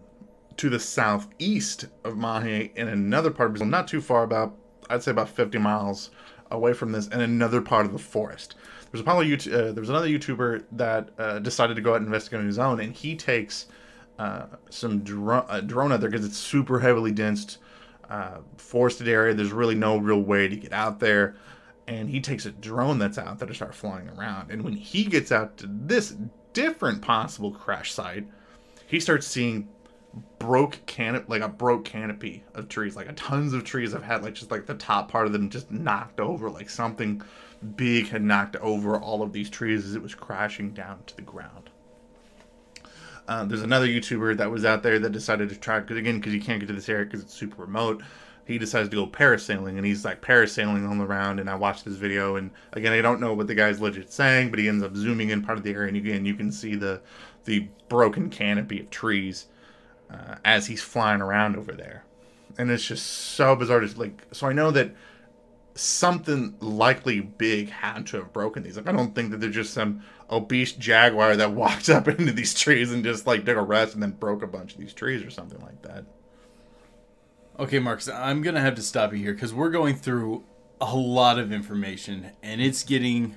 [0.56, 4.56] to the southeast of Mahe in another part of Brazil, not too far, about
[4.90, 6.10] I'd say about 50 miles
[6.50, 8.56] away from this, in another part of the forest.
[8.90, 12.06] There's a probably uh, there was another YouTuber that uh, decided to go out and
[12.06, 13.66] investigate on his own, and he takes
[14.18, 17.58] uh, some dro- drone out there because it's super heavily densed,
[18.10, 19.32] uh, forested area.
[19.32, 21.36] There's really no real way to get out there,
[21.86, 24.50] and he takes a drone that's out to start flying around.
[24.50, 26.14] And when he gets out to this
[26.52, 28.26] different possible crash site,
[28.86, 29.68] he starts seeing
[30.38, 34.22] broke canopy like a broke canopy of trees like a tons of trees have had
[34.22, 37.22] like just like the top part of them just knocked over like something
[37.76, 41.22] big had knocked over all of these trees as it was crashing down to the
[41.22, 41.70] ground
[43.28, 46.34] uh, there's another youtuber that was out there that decided to try because again because
[46.34, 48.02] you can't get to this area because it's super remote
[48.46, 51.84] he decides to go parasailing and he's like parasailing on the round and i watched
[51.84, 54.82] this video and again i don't know what the guy's legit saying but he ends
[54.82, 57.00] up zooming in part of the area and again you can see the
[57.44, 59.46] the broken canopy of trees
[60.12, 62.04] uh, as he's flying around over there.
[62.58, 63.80] And it's just so bizarre.
[63.80, 64.94] To, like, so I know that
[65.74, 68.76] something likely big had to have broken these.
[68.76, 72.54] Like, I don't think that they're just some obese jaguar that walked up into these
[72.54, 75.22] trees and just like took a rest and then broke a bunch of these trees
[75.22, 76.04] or something like that.
[77.58, 80.44] Okay, Marcus, I'm gonna have to stop you here because we're going through
[80.80, 83.36] a lot of information and it's getting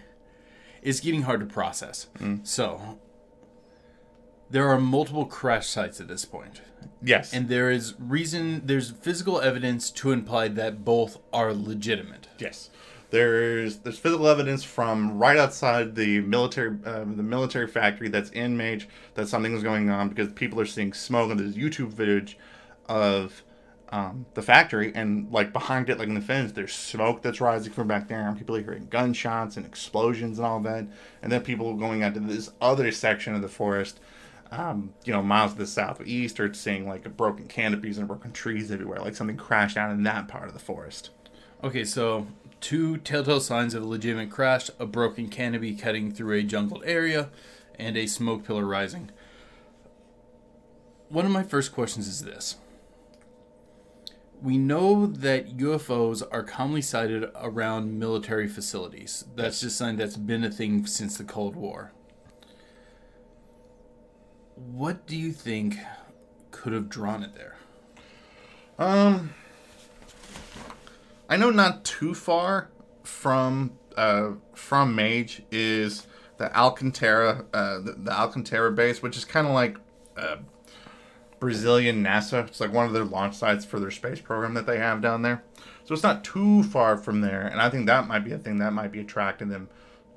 [0.81, 2.07] it's getting hard to process.
[2.43, 2.99] So
[4.49, 6.61] there are multiple crash sites at this point.
[7.01, 7.33] Yes.
[7.33, 12.27] And there is reason there's physical evidence to imply that both are legitimate.
[12.39, 12.69] Yes,
[13.09, 18.55] there's there's physical evidence from right outside the military uh, the military factory that's in
[18.55, 22.37] Mage that something was going on because people are seeing smoke and there's YouTube footage
[22.87, 23.43] of
[23.89, 27.71] um, the factory and like behind it like in the fence there's smoke that's rising
[27.71, 30.87] from back there and people are hearing gunshots and explosions and all that
[31.21, 33.99] and then people going out to this other section of the forest
[34.51, 38.71] um, you know, miles to the southeast, or seeing like broken canopies and broken trees
[38.71, 41.09] everywhere, like something crashed down in that part of the forest.
[41.63, 42.27] Okay, so
[42.61, 47.29] two telltale signs of a legitimate crash: a broken canopy cutting through a jungled area,
[47.79, 49.09] and a smoke pillar rising.
[51.09, 52.55] One of my first questions is this.
[54.41, 59.25] We know that UFOs are commonly sighted around military facilities.
[59.35, 61.93] That's just something that's been a thing since the Cold War.
[64.55, 65.77] What do you think
[66.51, 67.57] could have drawn it there?
[68.77, 69.33] Um,
[71.29, 72.69] I know not too far
[73.03, 79.47] from uh from Mage is the Alcantara uh the, the Alcantara base, which is kind
[79.47, 79.77] of like
[80.17, 80.37] uh,
[81.39, 82.47] Brazilian NASA.
[82.47, 85.21] It's like one of their launch sites for their space program that they have down
[85.21, 85.43] there.
[85.83, 88.57] So it's not too far from there, and I think that might be a thing
[88.57, 89.69] that might be attracting them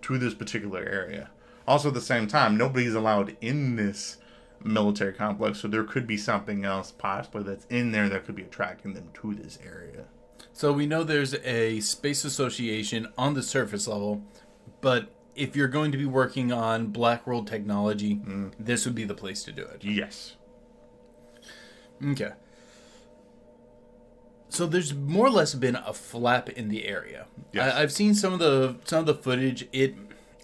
[0.03, 1.31] to this particular area.
[1.67, 4.17] Also, at the same time, nobody's allowed in this
[4.65, 8.43] military complex, so there could be something else possibly that's in there that could be
[8.43, 10.05] attracting them to this area.
[10.53, 14.23] So we know there's a space association on the surface level,
[14.81, 18.53] but if you're going to be working on black world technology, mm.
[18.59, 19.85] this would be the place to do it.
[19.85, 20.35] Yes.
[22.05, 22.33] Okay.
[24.49, 27.27] So there's more or less been a flap in the area.
[27.53, 27.75] Yes.
[27.75, 29.69] I, I've seen some of the some of the footage.
[29.73, 29.95] It,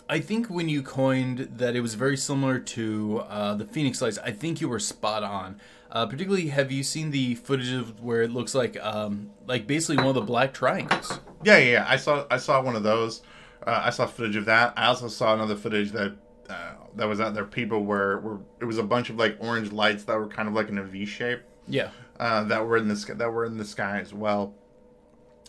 [0.09, 4.19] I think when you coined that it was very similar to uh, the Phoenix Lights,
[4.19, 5.61] I think you were spot on.
[5.91, 9.97] Uh, particularly, have you seen the footage of where it looks like um, like basically
[9.97, 11.21] one of the black triangles?
[11.43, 11.87] Yeah, yeah, yeah.
[11.89, 13.23] I saw I saw one of those.
[13.67, 14.75] Uh, I saw footage of that.
[14.77, 16.15] I also saw another footage that
[16.49, 17.45] uh, that was out there.
[17.45, 20.55] People were were it was a bunch of like orange lights that were kind of
[20.55, 21.41] like in a V shape.
[21.67, 21.91] Yeah.
[22.21, 24.55] uh, that were in the sky, that were in the sky as well.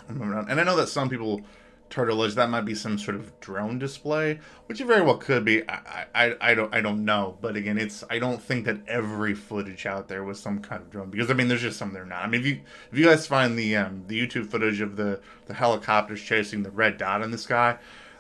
[0.08, 0.50] And moving on.
[0.50, 1.42] And I know that some people
[1.90, 5.68] to that might be some sort of drone display, which it very well could be.
[5.70, 9.34] I, I, I don't I don't know, but again, it's I don't think that every
[9.34, 12.06] footage out there was some kind of drone because I mean there's just some they're
[12.06, 12.24] not.
[12.24, 15.22] I mean if you if you guys find the um, the YouTube footage of the
[15.46, 17.78] the helicopters chasing the red dot in the sky,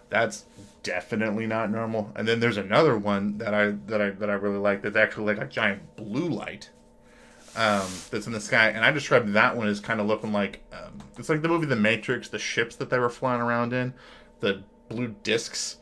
[0.09, 0.45] that's
[0.85, 2.11] definitely not normal.
[2.15, 5.33] And then there's another one that I that I that I really like that's actually
[5.33, 6.69] like a giant blue light
[7.55, 10.63] um, that's in the sky, and I described that one as kind of looking like
[10.71, 13.93] um, it's like the movie The Matrix, the ships that they were flying around in,
[14.39, 15.77] the blue discs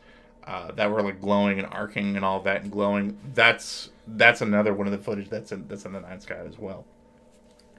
[0.46, 3.18] uh, that were like glowing and arcing and all that and glowing.
[3.34, 6.58] That's that's another one of the footage that's in that's in the night sky as
[6.58, 6.86] well.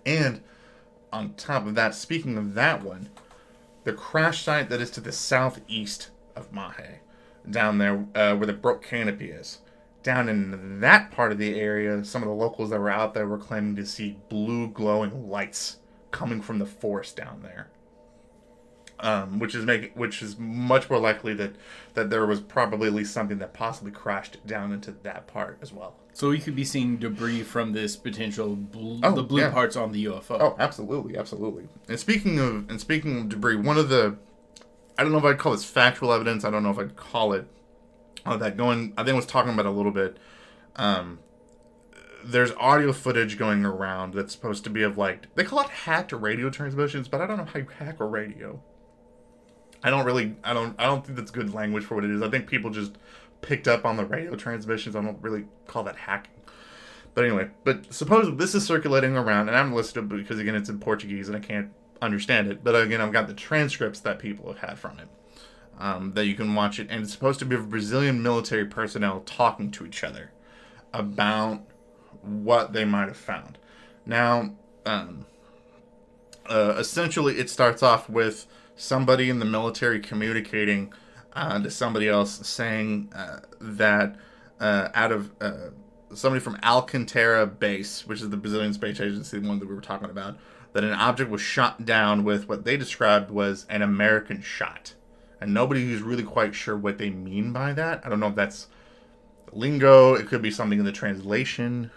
[0.06, 0.42] And
[1.12, 3.10] on top of that, speaking of that one,
[3.84, 7.00] the crash site that is to the southeast of Mahe,
[7.50, 9.60] down there uh, where the brook canopy is.
[10.04, 13.28] Down in that part of the area, some of the locals that were out there
[13.28, 15.78] were claiming to see blue glowing lights
[16.12, 17.70] coming from the forest down there.
[18.98, 21.56] Um, which is making, which is much more likely that
[21.96, 25.74] that there was probably at least something that possibly crashed down into that part as
[25.74, 25.98] well.
[26.14, 29.52] So we could be seeing debris from this potential bl- Oh, the blue yeah.
[29.52, 30.40] parts on the UFO.
[30.40, 31.68] Oh, absolutely, absolutely.
[31.90, 34.16] And speaking of and speaking of debris, one of the
[34.98, 36.44] I don't know if I'd call this factual evidence.
[36.46, 37.48] I don't know if I'd call it
[38.26, 38.94] that going.
[38.98, 40.18] I think I was talking about a little bit.
[40.76, 41.20] Um,
[42.24, 46.12] there's audio footage going around that's supposed to be of like they call it hacked
[46.12, 48.62] radio transmissions, but I don't know how you hack a radio.
[49.84, 52.24] I don't really, I don't, I don't think that's good language for what it is.
[52.24, 52.94] I think people just
[53.42, 54.96] picked up on the radio transmissions.
[54.96, 56.32] I don't really call that hacking.
[57.14, 60.80] But anyway, but suppose this is circulating around, and I'm listed because again it's in
[60.80, 61.72] Portuguese and I can't
[62.06, 62.64] understand it.
[62.64, 65.08] But again, I've got the transcripts that people have had from it
[65.80, 69.72] um, that you can watch it, and it's supposed to be Brazilian military personnel talking
[69.72, 70.32] to each other
[70.94, 71.62] about
[72.22, 73.58] what they might have found.
[74.06, 74.54] Now,
[74.86, 75.26] um,
[76.48, 80.94] uh, essentially, it starts off with somebody in the military communicating
[81.34, 84.16] uh, to somebody else saying uh, that
[84.60, 85.70] uh, out of uh,
[86.14, 89.82] somebody from Alcantara base, which is the Brazilian space agency, the one that we were
[89.82, 90.38] talking about,
[90.76, 94.94] that an object was shot down with what they described was an American shot.
[95.40, 98.06] And nobody who's really quite sure what they mean by that.
[98.06, 98.68] I don't know if that's
[99.54, 101.92] lingo, it could be something in the translation.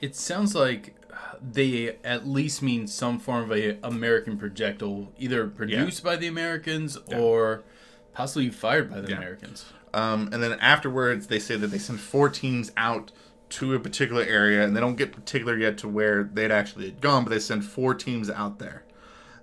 [0.00, 0.94] It sounds like
[1.42, 6.96] they at least mean some form of a American projectile, either produced by the Americans
[7.14, 7.62] or
[8.14, 9.18] possibly fired by the Yeah.
[9.18, 9.66] Americans.
[9.92, 13.12] Um, and then afterwards, they say that they sent four teams out
[13.52, 17.24] to a particular area, and they don't get particular yet to where they'd actually gone,
[17.24, 18.84] but they send four teams out there.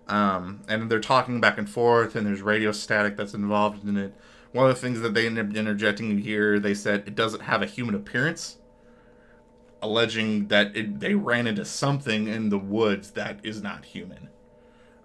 [0.08, 4.15] Um, and they're talking back and forth, and there's radio static that's involved in it.
[4.52, 7.62] One of the things that they ended up interjecting here, they said it doesn't have
[7.62, 8.58] a human appearance,
[9.80, 14.30] alleging that it, they ran into something in the woods that is not human.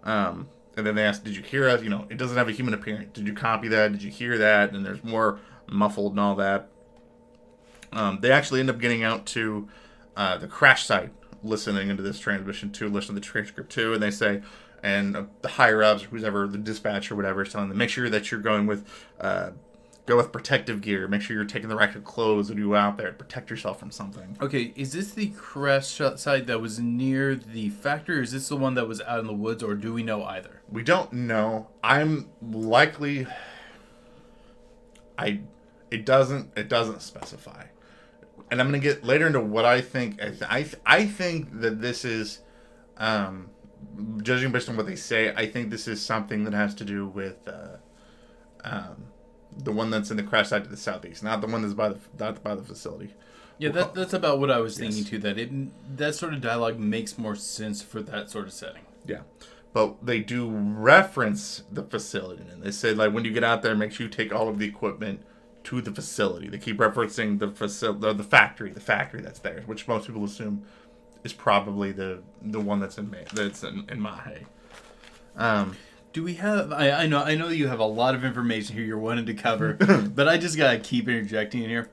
[0.03, 1.83] Um, and then they asked, "Did you hear us?
[1.83, 3.11] You know, it doesn't have a human appearance.
[3.13, 3.93] Did you copy that?
[3.93, 6.71] Did you hear that?" And there's more muffled and all that.
[7.95, 9.69] Um, they actually end up getting out to
[10.17, 11.11] uh, the crash site,
[11.43, 14.43] listening into this transmission too, listening to the transcript too, and they say,
[14.83, 17.91] and uh, the higher ups, who's ever the dispatcher, or whatever, is telling them, make
[17.91, 18.85] sure that you're going with,
[19.21, 19.51] uh,
[20.07, 21.09] go with protective gear.
[21.09, 23.15] Make sure you're taking the right kind of clothes when you go out there to
[23.15, 24.37] protect yourself from something.
[24.43, 28.57] Okay, is this the crash site that was near the factory, or is this the
[28.57, 30.61] one that was out in the woods, or do we know either?
[30.69, 31.69] We don't know.
[31.83, 33.27] I'm likely.
[35.19, 35.41] I.
[35.91, 36.53] It doesn't.
[36.57, 37.67] It doesn't specify,
[38.51, 40.21] and I'm gonna get later into what I think.
[40.23, 42.41] I th- I, th- I think that this is,
[42.97, 43.51] um,
[44.23, 47.07] judging based on what they say, I think this is something that has to do
[47.07, 47.77] with, uh,
[48.65, 49.05] um,
[49.57, 51.89] the one that's in the crash site to the southeast, not the one that's by
[51.91, 53.15] the not by the facility.
[53.59, 55.09] Yeah, that, that's about what I was thinking Yes.
[55.11, 55.19] too.
[55.19, 58.83] That it that sort of dialogue makes more sense for that sort of setting.
[59.07, 59.21] Yeah.
[59.73, 62.45] But they do reference the facility.
[62.51, 64.59] And they say, like, when you get out there, make sure you take all of
[64.59, 65.23] the equipment
[65.65, 66.49] to the facility.
[66.49, 70.65] They keep referencing the facility, the factory, the factory that's there, which most people assume
[71.25, 74.45] is probably the the one that's in that's in, in Magé.
[75.37, 75.77] Um,
[76.13, 76.71] Do we have?
[76.73, 79.35] I, I know I know you have a lot of information here you're wanting to
[79.35, 79.73] cover,
[80.15, 81.91] but I just gotta keep interjecting in here.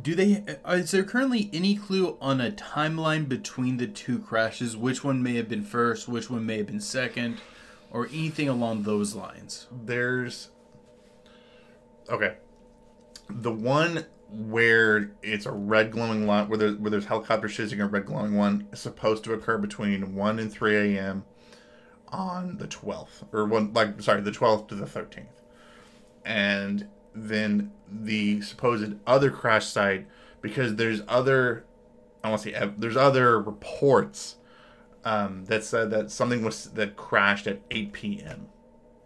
[0.00, 0.42] Do they?
[0.66, 4.74] Is there currently any clue on a timeline between the two crashes?
[4.74, 6.08] Which one may have been first?
[6.08, 7.40] Which one may have been second?
[7.92, 9.66] Or anything along those lines?
[9.70, 10.48] there's
[12.08, 12.36] okay,
[13.32, 17.86] the one where it's a red glowing line, where there, where there's helicopters chasing a
[17.86, 21.24] red glowing one, is supposed to occur between one and three a.m.
[22.08, 25.26] on the 12th or one like sorry the 12th to the 13th
[26.24, 30.06] and then the supposed other crash site
[30.40, 31.64] because there's other
[32.22, 34.36] i want to say there's other reports
[35.02, 38.48] um, that said that something was that crashed at 8 p.m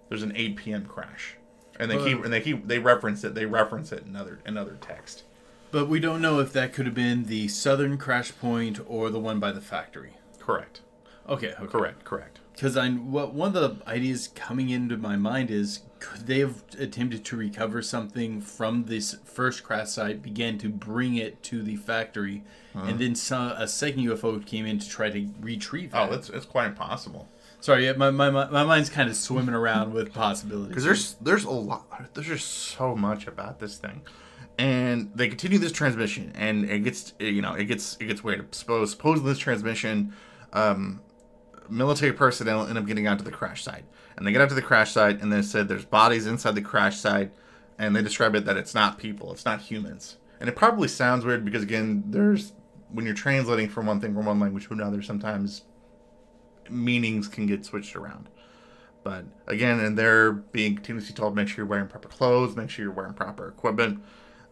[0.08, 1.36] there's an 8 p.m crash
[1.78, 2.22] and they keep Uh.
[2.22, 5.24] and they keep they reference it they reference it in other in other text
[5.70, 9.18] But we don't know if that could have been the southern crash point or the
[9.20, 10.14] one by the factory.
[10.38, 10.80] correct
[11.28, 11.66] Okay, okay.
[11.66, 16.26] correct correct Because I what one of the ideas coming into my mind is could
[16.26, 21.42] they have attempted to recover something from this first crash site, began to bring it
[21.44, 25.94] to the factory, and then some, a second UFO came in to try to retrieve
[25.94, 25.96] it.
[25.96, 27.26] oh it's, it's quite impossible
[27.64, 30.68] Sorry, my, my, my mind's kind of swimming around with possibilities.
[30.68, 34.02] because there's there's a lot there's just so much about this thing.
[34.58, 38.54] And they continue this transmission and it gets you know it gets it gets weird.
[38.54, 40.12] Suppose supposedly this transmission
[40.52, 41.00] um
[41.70, 43.86] military personnel end up getting out to the crash site.
[44.18, 46.60] And they get out to the crash site and they said there's bodies inside the
[46.60, 47.32] crash site
[47.78, 50.18] and they describe it that it's not people it's not humans.
[50.38, 52.52] And it probably sounds weird because again there's
[52.90, 55.62] when you're translating from one thing from one language to another sometimes
[56.70, 58.28] meanings can get switched around
[59.02, 62.86] but again, and they're being continuously told make sure you're wearing proper clothes, make sure
[62.86, 64.02] you're wearing proper equipment.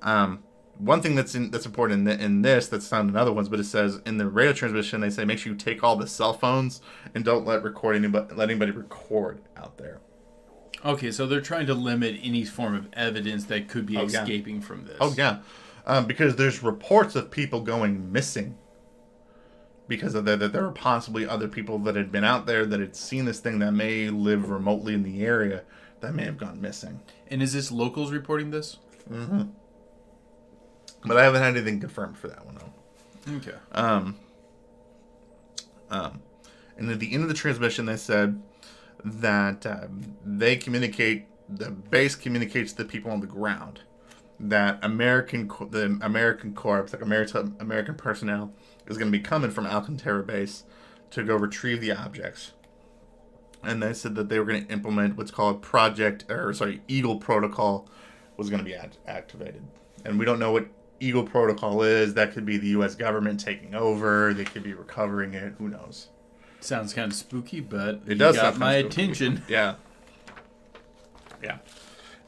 [0.03, 0.43] Um,
[0.77, 3.49] one thing that's in, that's important in, th- in this that's not in other ones,
[3.49, 6.07] but it says in the radio transmission they say make sure you take all the
[6.07, 6.83] cell phones
[7.15, 10.01] and don't let record anybody let anybody record out there.
[10.85, 14.21] okay, so they're trying to limit any form of evidence that could be Oh, yeah.
[14.21, 14.99] escaping from this.
[15.01, 15.39] Oh yeah,
[15.87, 18.59] um, because there's reports of people going missing
[19.89, 20.39] because of that.
[20.39, 23.41] That there are possibly other people that had been out there that had seen this
[23.41, 25.65] thing that may live remotely in the area
[26.01, 27.01] that may have gone missing.
[27.29, 28.79] And is this locals reporting this?
[31.05, 32.57] But I haven't had anything confirmed for that one.
[32.57, 33.37] though.
[33.37, 33.57] Okay.
[33.73, 34.17] Um,
[35.91, 36.23] um,
[36.77, 38.43] and at the end of the transmission, they said
[39.05, 43.81] that um, they communicate, the base communicates to the people on the ground
[44.41, 48.53] that American, the American Corps, like American American personnel,
[48.87, 50.65] is going to be coming from Alcantara base
[51.11, 52.53] to go retrieve the objects.
[53.63, 57.17] And they said that they were going to implement what's called Project, or sorry, Eagle
[57.19, 57.89] Protocol,
[58.37, 59.63] was going to be act- activated.
[60.05, 60.67] And we don't know what
[60.99, 62.15] Eagle Protocol is.
[62.15, 62.95] That could be the U.S.
[62.97, 64.35] government taking over.
[64.35, 65.55] They could be recovering it.
[65.59, 66.09] Who knows?
[66.61, 68.87] Sounds kind of spooky, but It does got my spooky.
[68.89, 69.43] attention.
[69.49, 69.75] Yeah.
[71.43, 71.59] Yeah.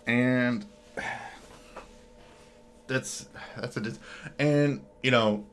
[0.07, 0.67] And
[2.87, 3.99] that's that's a dis-
[4.39, 5.45] and you know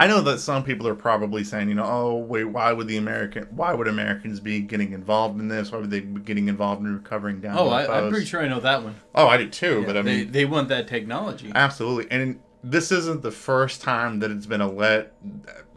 [0.00, 2.96] I know that some people are probably saying, you know, oh wait, why would the
[2.96, 5.72] American why would Americans be getting involved in this?
[5.72, 7.58] Why would they be getting involved in recovering down?
[7.58, 8.94] Oh, I, I'm pretty sure I know that one.
[9.14, 11.50] Oh, I do too, but I they, mean they want that technology.
[11.54, 15.08] Absolutely, and this isn't the first time that it's been alleged.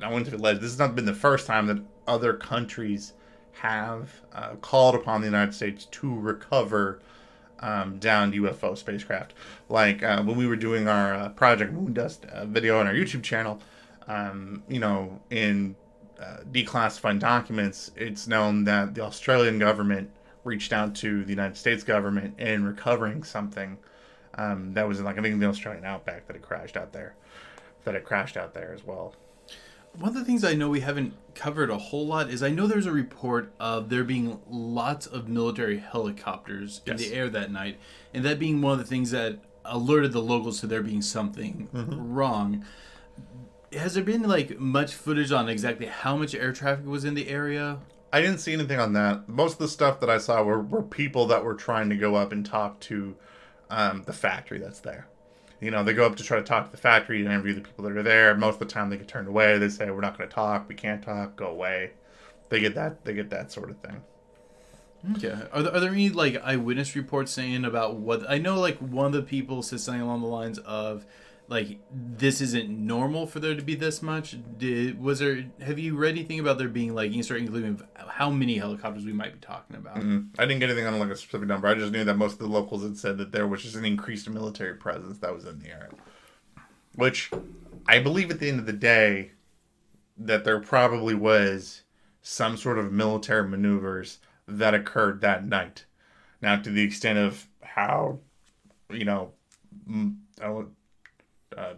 [0.02, 0.62] I wouldn't say alleged.
[0.62, 3.14] This has not been the first time that other countries
[3.54, 7.00] have uh, called upon the United States to recover
[7.60, 9.34] um, downed UFO spacecraft.
[9.70, 12.94] Like uh, when we were doing our uh, Project Moon Dust uh, video on our
[12.94, 13.62] YouTube channel,
[14.16, 15.76] um, you know, in
[16.20, 20.10] uh, declassifying documents, it's known that the Australian government
[20.44, 23.78] reached out to the United States government in recovering something
[24.36, 27.12] Um, that was in like I think the Australian outback that it crashed out there.
[27.84, 29.14] That it crashed out there as well.
[29.94, 32.66] One of the things I know we haven't covered a whole lot is I know
[32.66, 37.02] there's a report of there being lots of military helicopters in Yes.
[37.10, 37.76] the air that night,
[38.14, 41.68] and that being one of the things that alerted the locals to there being something
[41.74, 42.64] wrong.
[43.74, 47.30] Has there been like much footage on exactly how much air traffic was in the
[47.30, 47.80] area?
[48.14, 49.30] I didn't see anything on that.
[49.30, 52.16] Most of the stuff that I saw were, were people that were trying to go
[52.16, 53.16] up and talk to
[53.70, 55.08] um, the factory that's there.
[55.62, 57.62] You know, they go up to try to talk to the factory and interview the
[57.62, 58.36] people that are there.
[58.36, 59.58] Most of the time, they get turned away.
[59.58, 60.68] They say, "We're not going to talk.
[60.68, 61.36] We can't talk.
[61.36, 61.92] Go away."
[62.50, 63.06] They get that.
[63.06, 64.02] They get that sort of thing.
[65.16, 65.36] Okay.
[65.52, 68.60] Are there, are there any like eyewitness reports saying about what I know?
[68.60, 71.06] Like one of the people said something along the lines of,
[71.52, 74.38] like this isn't normal for there to be this much.
[74.58, 75.44] Did was there?
[75.60, 79.04] Have you read anything about there being like you sort of inkling how many helicopters
[79.04, 79.98] we might be talking about?
[79.98, 81.68] Mm, I didn't get anything on like a specific number.
[81.68, 83.84] I just knew that most of the locals had said that there was just an
[83.84, 85.90] increased military presence that was in the area.
[86.96, 87.30] Which
[87.86, 89.32] I believe at the end of the day
[90.18, 91.82] that there probably was
[92.22, 95.84] some sort of military maneuvers that occurred that night.
[96.42, 98.20] Now to the extent of how
[98.90, 99.34] you know
[99.90, 100.76] I don't-
[101.62, 101.74] uh,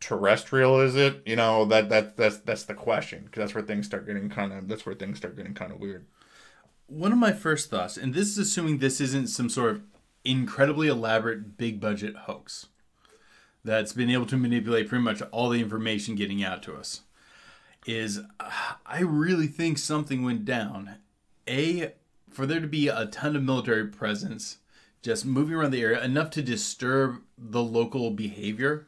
[0.00, 1.22] terrestrial is it?
[1.26, 4.52] You know that that that's that's the question because that's where things start getting kind
[4.52, 6.06] of that's where things start getting kind of weird.
[6.86, 9.82] One of my first thoughts, and this is assuming this isn't some sort of
[10.24, 12.66] incredibly elaborate big budget hoax
[13.64, 17.02] that's been able to manipulate pretty much all the information getting out to us,
[17.86, 18.50] is uh,
[18.86, 20.96] I really think something went down.
[21.46, 21.92] A,
[22.30, 24.58] for there to be a ton of military presence
[25.02, 28.86] just moving around the area enough to disturb the local behavior,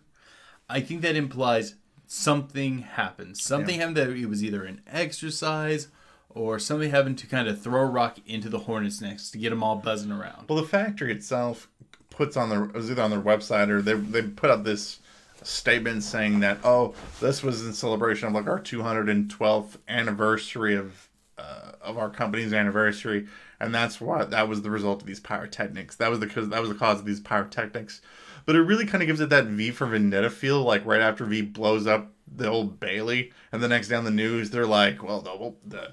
[0.69, 1.75] I think that implies
[2.07, 3.37] something happened.
[3.37, 5.89] Something happened that it was either an exercise
[6.29, 9.51] or somebody having to kind of throw a rock into the hornet's nest to get
[9.51, 10.49] them all buzzing around.
[10.49, 11.69] Well, the factory itself
[12.11, 14.99] puts on their it was either on their website or they they put up this
[15.43, 21.09] statement saying that oh this was in celebration of like our 212th anniversary of
[21.39, 23.27] uh, of our company's anniversary
[23.61, 25.97] and that's why that was the result of these pyrotechnics.
[25.97, 28.01] That was the cause that was the cause of these pyrotechnics.
[28.47, 31.25] But it really kind of gives it that V for Vendetta feel like right after
[31.25, 35.03] V blows up the old Bailey and the next day on the news they're like
[35.03, 35.93] well the, the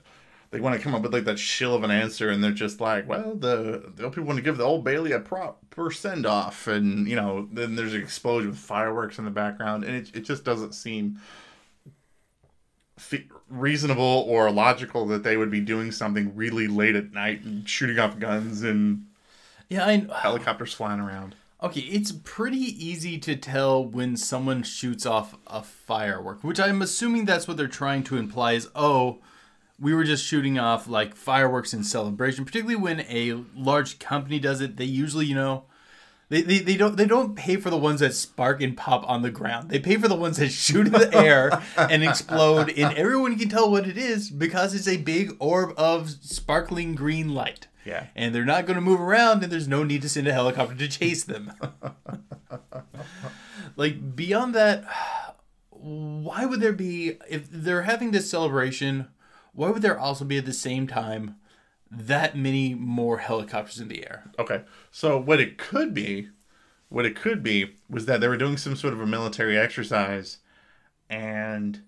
[0.51, 2.79] they want to come up with like that shill of an answer and they're just
[2.79, 6.67] like well the the people want to give the old bailey a proper send off
[6.67, 10.21] and you know then there's an explosion with fireworks in the background and it, it
[10.21, 11.19] just doesn't seem
[12.97, 17.67] fe- reasonable or logical that they would be doing something really late at night and
[17.67, 19.05] shooting off guns and
[19.69, 25.35] Yeah, I helicopters flying around Okay, it's pretty easy to tell when someone shoots off
[25.47, 29.17] a firework, which I'm assuming that's what they're trying to imply is, oh,
[29.79, 32.45] we were just shooting off like fireworks in celebration.
[32.45, 35.63] Particularly when a large company does it, they usually, you know,
[36.29, 39.21] they, they, they don't they don't pay for the ones that spark and pop on
[39.21, 39.69] the ground.
[39.69, 43.47] They pay for the ones that shoot in the air and explode, and everyone can
[43.47, 47.67] tell what it is because it's a big orb of sparkling green light.
[47.85, 48.07] Yeah.
[48.17, 50.75] And they're not going to move around, and there's no need to send a helicopter
[50.75, 51.53] to chase them.
[53.77, 54.83] like, beyond that,
[55.69, 59.07] why would there be, if they're having this celebration,
[59.53, 61.37] why would there also be at the same time
[61.89, 64.31] that many more helicopters in the air?
[64.37, 64.61] Okay.
[64.91, 66.29] So what it could be,
[66.89, 70.37] what it could be was that they were doing some sort of a military exercise
[71.09, 71.81] and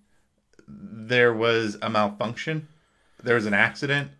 [0.67, 2.67] there was a malfunction.
[3.21, 4.11] There was an accident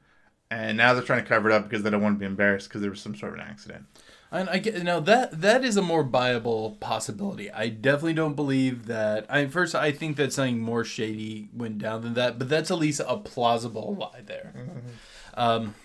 [0.51, 2.69] and now they're trying to cover it up because they don't want to be embarrassed
[2.69, 3.85] because there was some sort of an accident.
[4.31, 7.49] And I get now that that is a more viable possibility.
[7.51, 9.25] I definitely don't believe that.
[9.29, 12.77] I first I think that something more shady went down than that, but that's at
[12.77, 14.53] least a plausible lie there.
[14.55, 14.79] Mm-hmm.
[15.35, 15.75] Um,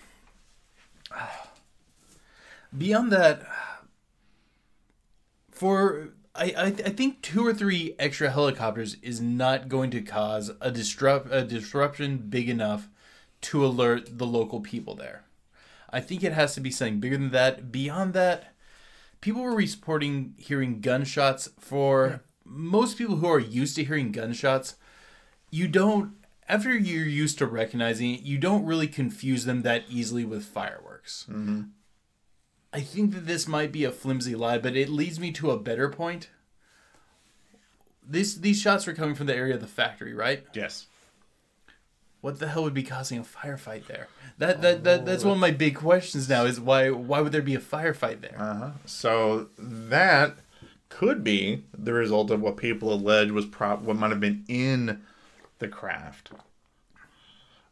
[2.77, 3.45] beyond that,
[5.51, 10.51] for I, I I think two or three extra helicopters is not going to cause
[10.59, 12.89] a disrupt a disruption big enough
[13.41, 15.23] to alert the local people there.
[15.89, 17.71] I think it has to be something bigger than that.
[17.71, 18.53] Beyond that,
[19.21, 21.49] people were reporting hearing gunshots.
[21.59, 24.75] For most people who are used to hearing gunshots,
[25.51, 26.13] you don't.
[26.47, 31.25] After you're used to recognizing it, you don't really confuse them that easily with fireworks.
[32.71, 35.57] I think that this might be a flimsy lie, but it leads me to a
[35.57, 36.29] better point.
[38.07, 40.45] This these shots were coming from the area of the factory, right?
[40.53, 40.85] Yes.
[42.21, 44.07] What the hell would be causing a firefight there?
[44.37, 46.45] That that, that that's one of my big questions now.
[46.45, 48.35] Is why why would there be a firefight there?
[48.37, 48.71] Uh-huh.
[48.85, 50.37] So that
[50.89, 55.01] could be the result of what people allege was prop what might have been in
[55.59, 56.31] the craft.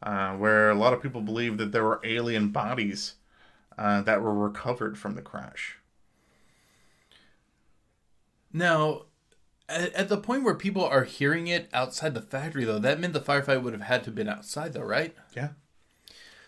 [0.02, 3.16] Uh, where a lot of people believe that there were alien bodies
[3.78, 5.78] uh, that were recovered from the crash.
[8.52, 9.04] Now,
[9.70, 13.14] at, at the point where people are hearing it outside the factory, though, that meant
[13.14, 15.16] the firefight would have had to have been outside, though, right?
[15.36, 15.50] Yeah.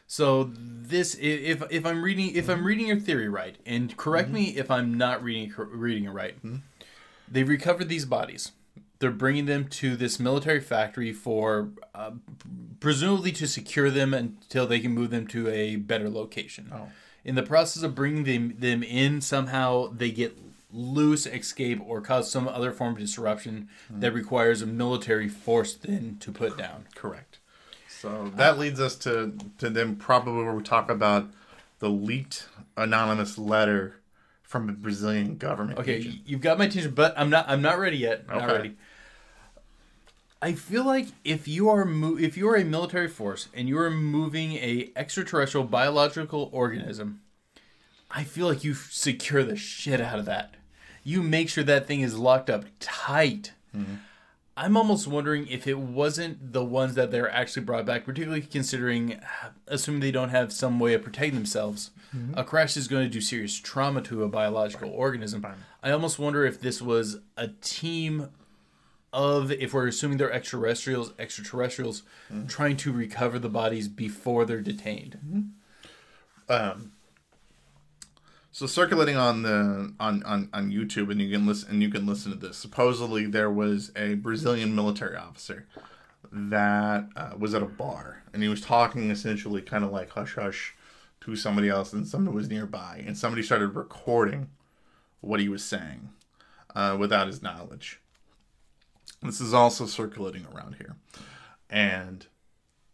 [0.07, 4.55] So this, if if I'm reading if I'm reading your theory right, and correct me
[4.55, 6.35] if I'm not reading reading it right,
[7.27, 8.51] they recovered these bodies.
[8.99, 12.11] They're bringing them to this military factory for uh,
[12.79, 16.71] presumably to secure them until they can move them to a better location.
[16.73, 16.89] Oh.
[17.23, 20.37] In the process of bringing them them in, somehow they get
[20.71, 26.17] loose, escape, or cause some other form of disruption that requires a military force then
[26.19, 26.85] to put down.
[26.95, 27.39] Correct.
[27.87, 31.27] So that leads us to to then probably where we talk about
[31.79, 33.99] the leaked anonymous letter
[34.43, 36.19] from a Brazilian government Okay, agent.
[36.25, 37.45] you've got my attention, but I'm not.
[37.49, 38.27] I'm not ready yet.
[38.27, 38.53] Not Okay.
[38.53, 38.75] ready.
[40.45, 43.79] I feel like if you are mo- if you are a military force and you
[43.79, 47.21] are moving a extraterrestrial biological organism,
[48.11, 50.53] I feel like you secure the shit out of that.
[51.03, 53.53] You make sure that thing is locked up tight.
[53.75, 53.95] Mm-hmm.
[54.55, 59.13] I'm almost wondering if it wasn't the ones that they're actually brought back, particularly considering,
[59.15, 61.89] uh, assuming they don't have some way of protecting themselves.
[62.15, 62.37] Mm-hmm.
[62.37, 65.43] A crash is going to do serious trauma to a biological organism.
[65.81, 68.29] I almost wonder if this was a team
[69.15, 72.03] of, if we're assuming they're extraterrestrials, extraterrestrials
[72.47, 75.53] trying to recover the bodies before they're detained.
[76.49, 76.91] Um.
[78.51, 82.05] So circulating on the on, on on YouTube and you can listen and you can
[82.05, 82.55] listen to this.
[82.57, 85.67] Supposedly there was a Brazilian military officer
[86.31, 90.35] that uh, was at a bar and he was talking essentially kind of like hush
[90.35, 90.73] hush
[91.21, 94.49] to somebody else and somebody was nearby and somebody started recording
[95.19, 96.09] what he was saying
[96.75, 97.99] uh, without his knowledge.
[99.25, 100.95] This is also circulating around here,
[101.69, 102.25] and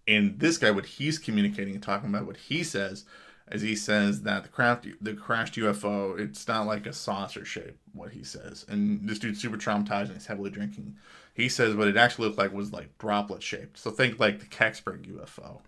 [0.08, 3.06] in this guy, what he's communicating and talking about, what he says,
[3.52, 7.78] is he says that the craft, the crashed UFO, it's not like a saucer shape.
[7.94, 10.96] What he says, and this dude's super traumatized and he's heavily drinking.
[11.34, 13.78] He says what it actually looked like was like droplet shaped.
[13.78, 15.60] So think like the Kecksburg UFO,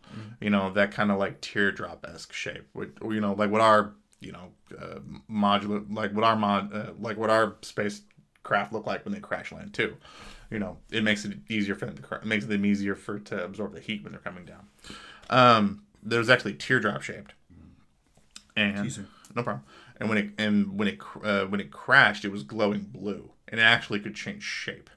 [0.41, 2.68] you know, that kind of like teardrop esque shape.
[2.74, 4.99] With, you know, like what our you know uh,
[5.30, 9.51] modular, like what our mod, uh, like what our spacecraft look like when they crash
[9.51, 9.95] land too.
[10.54, 13.43] You know, it makes it easier for them to it makes them easier for to
[13.43, 14.68] absorb the heat when they're coming down.
[15.32, 17.34] Um, there was actually teardrop shaped,
[18.56, 19.08] and Teaser.
[19.36, 19.64] no problem.
[19.99, 23.60] And when it and when it uh, when it crashed, it was glowing blue, and
[23.60, 24.91] it actually could change shape.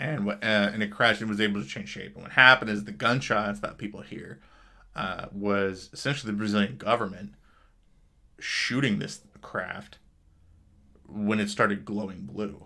[0.00, 2.14] And what uh, and it crashed and was able to change shape.
[2.14, 4.40] And what happened is the gunshots that people hear
[4.96, 7.34] uh, was essentially the Brazilian government
[8.38, 9.98] shooting this craft
[11.06, 12.64] when it started glowing blue,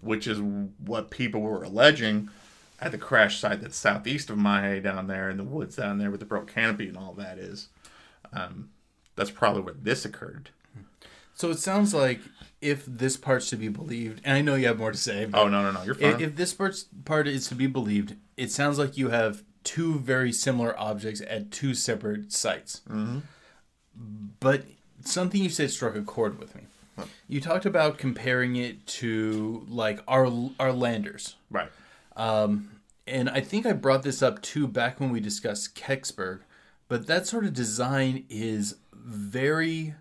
[0.00, 2.28] which is what people were alleging
[2.80, 6.10] at the crash site that's southeast of Magé down there in the woods down there
[6.10, 7.68] with the broke canopy and all that is.
[8.32, 8.70] Um,
[9.14, 10.50] that's probably where this occurred.
[11.34, 12.20] So it sounds like
[12.62, 15.38] if this part's to be believed, and I know you have more to say, but
[15.38, 16.14] Oh no no no, you're fine.
[16.14, 19.98] if, if this part's part is to be believed, it sounds like you have two
[19.98, 22.80] very similar objects at two separate sites.
[22.88, 23.18] Mm-hmm.
[24.40, 24.64] But
[25.04, 26.62] something you said struck a chord with me.
[27.28, 30.26] You talked about comparing it to like our
[30.58, 31.70] our landers, right.
[32.16, 36.40] and I think I brought this up too back when we discussed Kecksburg.
[36.88, 39.94] But that sort of design is very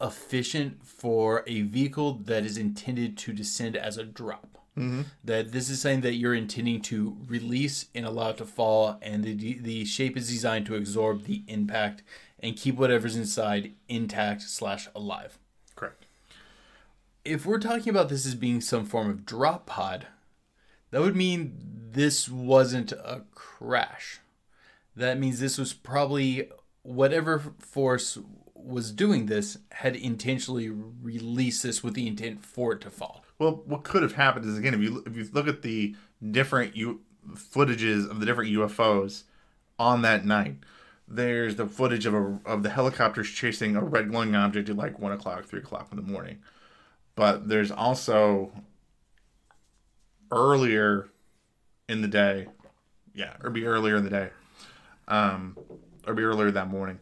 [0.00, 4.58] efficient for a vehicle that is intended to descend as a drop.
[4.76, 5.02] Mm-hmm.
[5.24, 9.24] That this is something that you're intending to release and allow it to fall, and
[9.24, 12.04] the the shape is designed to absorb the impact
[12.38, 15.38] and keep whatever's inside intact slash alive.
[17.28, 20.06] If we're talking about this as being some form of drop pod,
[20.90, 21.58] that would mean
[21.92, 24.20] this wasn't a crash.
[24.96, 26.48] That means this was probably
[26.82, 28.16] whatever force
[28.54, 33.24] was doing this had intentionally released this with the intent for it to fall.
[33.38, 35.94] Well, what could have happened is again, if you if you look at the
[36.30, 39.24] different U- footages of the different UFOs
[39.78, 40.56] on that night,
[41.06, 44.98] there's the footage of a of the helicopters chasing a red glowing object at like
[44.98, 46.38] one o'clock, three o'clock in the morning.
[47.18, 48.52] But there's also
[50.30, 51.08] earlier
[51.88, 52.46] in the day,
[53.12, 54.30] yeah, or be earlier in the day,
[55.08, 55.58] um,
[56.06, 57.00] or be earlier that morning,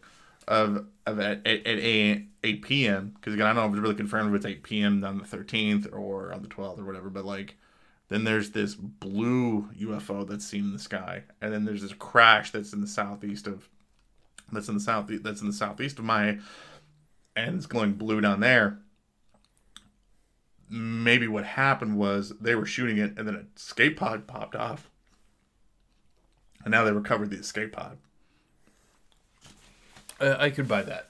[0.48, 3.12] of of at at, at 8, 8 p.m.
[3.14, 5.04] Because again, I don't know if it's really confirmed if it's 8 p.m.
[5.04, 7.56] on the 13th or on the 12th or whatever, but like.
[8.08, 12.52] Then there's this blue UFO that's seen in the sky, and then there's this crash
[12.52, 13.68] that's in the southeast of,
[14.52, 16.38] that's in the south that's in the southeast of my,
[17.34, 18.78] and it's glowing blue down there.
[20.68, 24.90] Maybe what happened was they were shooting it, and then an escape pod popped off,
[26.64, 27.98] and now they recovered the escape pod.
[30.20, 31.08] Uh, I could buy that.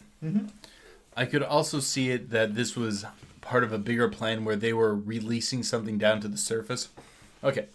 [1.16, 3.06] I could also see it that this was
[3.40, 6.88] part of a bigger plan where they were releasing something down to the surface.
[7.42, 7.66] Okay.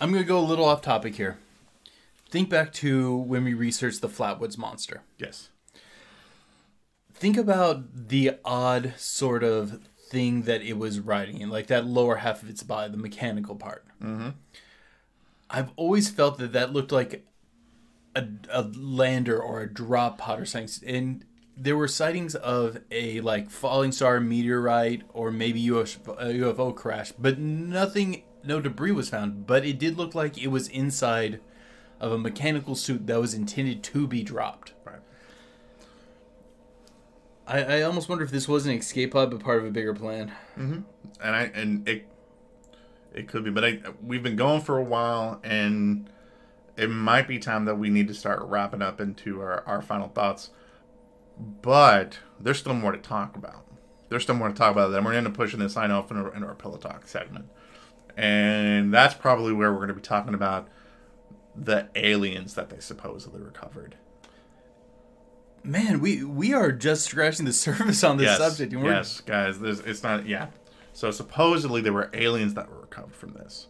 [0.00, 1.38] I'm going to go a little off topic here.
[2.30, 5.02] Think back to when we researched the Flatwoods monster.
[5.18, 5.48] Yes.
[7.12, 12.16] Think about the odd sort of thing that it was riding in, like that lower
[12.16, 13.84] half of its body, the mechanical part.
[14.02, 14.30] Mm-hmm.
[15.50, 17.24] I've always felt that that looked like
[18.14, 20.94] a, a lander or a drop pod or something.
[20.94, 21.24] And
[21.56, 27.12] there were sightings of a like falling star meteorite or maybe UFO, a UFO crash,
[27.18, 29.46] but nothing, no debris was found.
[29.46, 31.40] But it did look like it was inside
[32.00, 34.72] of a mechanical suit that was intended to be dropped.
[37.46, 39.94] I, I almost wonder if this was an escape pod, but part of a bigger
[39.94, 40.32] plan.
[40.58, 40.80] Mm-hmm.
[41.20, 42.06] And I and it
[43.14, 46.10] it could be, but I we've been going for a while, and
[46.76, 50.08] it might be time that we need to start wrapping up into our, our final
[50.08, 50.50] thoughts.
[51.62, 53.64] But there's still more to talk about.
[54.08, 54.90] There's still more to talk about.
[54.90, 57.46] Then we're going to pushing this sign off into, our- into our pillow talk segment,
[58.16, 60.68] and that's probably where we're going to be talking about
[61.54, 63.96] the aliens that they supposedly recovered.
[65.66, 68.72] Man, we we are just scratching the surface on this yes, subject.
[68.72, 69.58] And we're, yes, guys.
[69.60, 70.26] It's not.
[70.26, 70.48] Yeah.
[70.92, 73.66] So supposedly there were aliens that were recovered from this.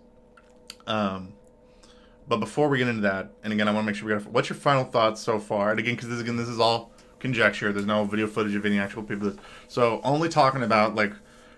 [0.87, 1.33] Um,
[2.29, 4.31] but before we get into that, and again, I want to make sure we got.
[4.31, 5.71] What's your final thoughts so far?
[5.71, 7.73] And again, because this again, this is all conjecture.
[7.73, 9.35] There's no video footage of any actual people.
[9.69, 11.15] So only talking about like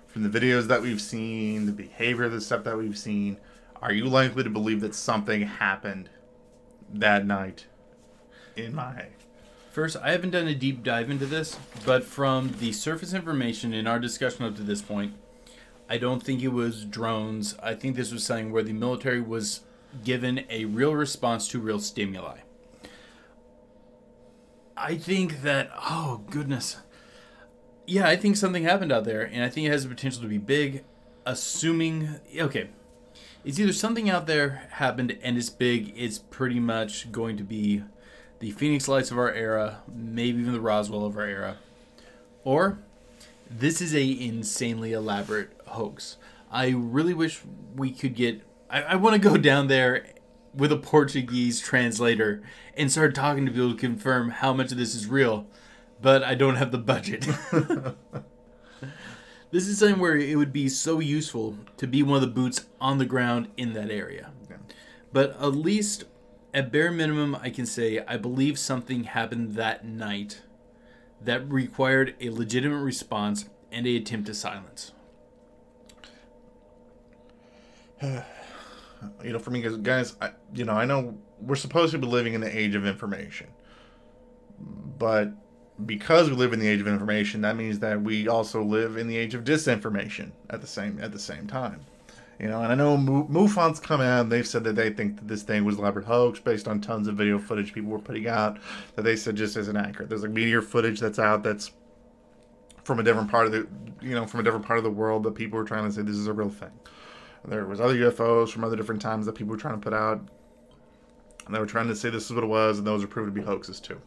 [0.06, 3.38] from the videos that we've seen, the behavior of the stuff that we've seen.
[3.80, 6.10] Are you likely to believe that something happened
[6.92, 7.66] that night
[8.56, 9.06] in my
[9.78, 11.56] First, I haven't done a deep dive into this,
[11.86, 15.14] but from the surface information in our discussion up to this point,
[15.88, 17.54] I don't think it was drones.
[17.62, 19.60] I think this was something where the military was
[20.02, 22.38] given a real response to real stimuli.
[24.76, 26.78] I think that, oh, goodness.
[27.86, 30.28] Yeah, I think something happened out there, and I think it has the potential to
[30.28, 30.82] be big,
[31.24, 32.70] assuming, okay.
[33.44, 37.84] It's either something out there happened and it's big, it's pretty much going to be
[38.40, 41.56] the Phoenix Lights of our era, maybe even the Roswell of our era.
[42.44, 42.78] Or
[43.50, 46.16] this is a insanely elaborate hoax.
[46.50, 47.40] I really wish
[47.74, 50.06] we could get I, I want to go down there
[50.54, 52.42] with a Portuguese translator
[52.76, 55.46] and start talking to people to confirm how much of this is real,
[56.00, 57.26] but I don't have the budget.
[59.50, 62.66] this is something where it would be so useful to be one of the boots
[62.80, 64.32] on the ground in that area.
[65.12, 66.04] But at least,
[66.58, 70.42] at bare minimum, I can say I believe something happened that night
[71.22, 74.90] that required a legitimate response and a attempt to silence.
[78.02, 78.22] you
[79.22, 82.40] know, for me, guys, I, you know, I know we're supposed to be living in
[82.40, 83.46] the age of information,
[84.98, 85.30] but
[85.86, 89.06] because we live in the age of information, that means that we also live in
[89.06, 91.86] the age of disinformation at the same at the same time.
[92.38, 95.26] You know, and I know MUFON's come out and they've said that they think that
[95.26, 98.58] this thing was elaborate hoax based on tons of video footage people were putting out
[98.94, 100.08] that they said just isn't accurate.
[100.08, 101.72] There's like meteor footage that's out that's
[102.84, 103.66] from a different part of the
[104.00, 106.02] you know from a different part of the world that people were trying to say
[106.02, 106.70] this is a real thing.
[107.44, 110.20] There was other UFOs from other different times that people were trying to put out,
[111.46, 113.34] and they were trying to say this is what it was, and those were proven
[113.34, 114.00] to be hoaxes too.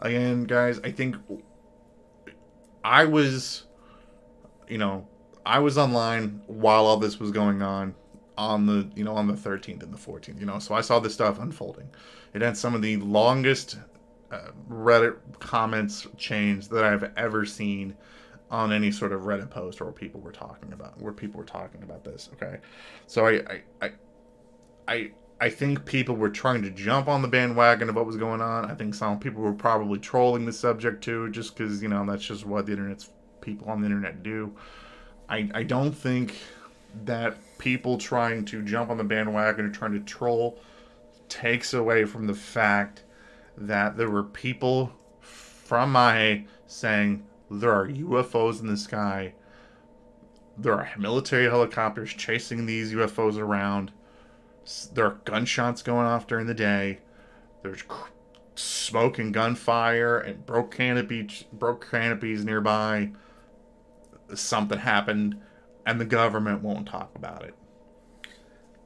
[0.00, 1.16] Again, guys, I think
[2.84, 3.64] I was,
[4.68, 5.08] you know,
[5.46, 7.94] I was online while all this was going on
[8.38, 11.00] on the you know on the 13th and the 14th you know so i saw
[11.00, 11.88] this stuff unfolding.
[12.34, 13.78] It had some of the longest
[14.30, 17.96] uh, reddit comments chains that i've ever seen
[18.50, 21.82] on any sort of reddit post or people were talking about where people were talking
[21.82, 22.58] about this okay?
[23.08, 23.90] So i i i
[24.86, 25.10] i,
[25.40, 28.70] I think people were trying to jump on the bandwagon of what was going on.
[28.70, 32.24] I think some people were probably trolling the subject too just because you know that's
[32.24, 33.10] just what the internet's
[33.40, 34.54] people on the internet do
[35.28, 36.36] I, I don't think
[37.04, 40.58] that people trying to jump on the bandwagon or trying to troll
[41.28, 43.04] takes away from the fact
[43.56, 49.34] that there were people from my saying there are UFOs in the sky.
[50.56, 53.92] There are military helicopters chasing these UFOs around.
[54.92, 56.98] There are gunshots going off during the day.
[57.62, 57.82] There's
[58.54, 63.10] smoke and gunfire and broke canopy broke canopies nearby
[64.34, 65.40] something happened
[65.86, 67.54] and the government won't talk about it.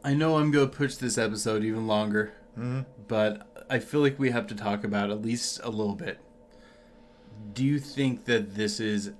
[0.05, 2.81] I know I'm going to push this episode even longer, mm-hmm.
[3.09, 6.19] but I feel like we have to talk about at least a little bit.
[7.53, 9.13] Do you think that this is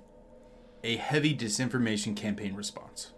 [0.83, 3.11] a heavy disinformation campaign response?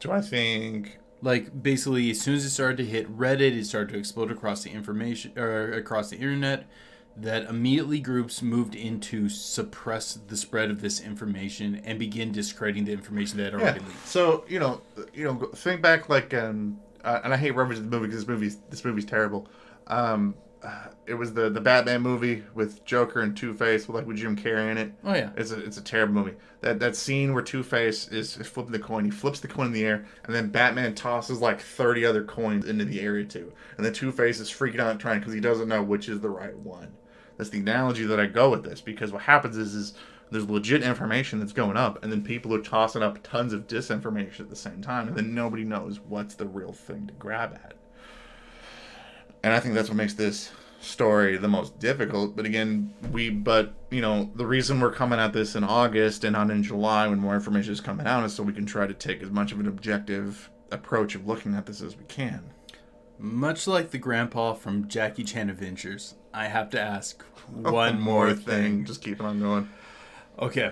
[0.00, 3.92] Do I think Like basically, as soon as it started to hit Reddit, it started
[3.92, 6.66] to explode across the information or across the internet.
[7.18, 12.84] That immediately groups moved in to suppress the spread of this information and begin discrediting
[12.84, 13.68] the information that had Yeah.
[13.68, 14.06] already leaked.
[14.06, 14.82] So you know,
[15.14, 18.28] you know, think back like, um, uh, and I hate referencing the movie because this
[18.28, 19.48] movie's this movie's terrible.
[19.86, 24.06] Um, uh, it was the the Batman movie with Joker and Two Face with like
[24.06, 24.92] with Jim Carrey in it.
[25.04, 25.30] Oh, yeah.
[25.36, 26.34] it's a it's a terrible movie.
[26.62, 29.66] That that scene where Two Face is, is flipping the coin, he flips the coin
[29.66, 33.52] in the air, and then Batman tosses like thirty other coins into the area too,
[33.76, 36.30] and then Two Face is freaking out trying because he doesn't know which is the
[36.30, 36.92] right one.
[37.36, 39.94] That's the analogy that I go with this because what happens is is
[40.30, 44.40] there's legit information that's going up, and then people are tossing up tons of disinformation
[44.40, 47.74] at the same time, and then nobody knows what's the real thing to grab at.
[49.44, 52.36] And I think that's what makes this story the most difficult.
[52.36, 56.32] But again, we but you know the reason we're coming at this in August and
[56.32, 58.94] not in July when more information is coming out is so we can try to
[58.94, 62.42] take as much of an objective approach of looking at this as we can.
[63.18, 68.84] Much like the grandpa from Jackie Chan Adventures, I have to ask one more thing.
[68.84, 69.68] Just keep on going.
[70.38, 70.70] Okay.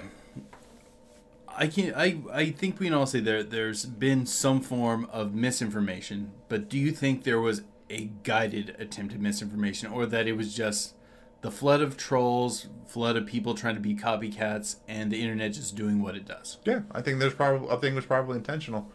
[1.56, 5.34] I can I I think we can all say there there's been some form of
[5.34, 10.36] misinformation, but do you think there was a guided attempt at misinformation or that it
[10.36, 10.94] was just
[11.42, 15.76] the flood of trolls, flood of people trying to be copycats and the internet just
[15.76, 16.58] doing what it does?
[16.64, 18.90] Yeah, I think there's probably I think it was probably intentional.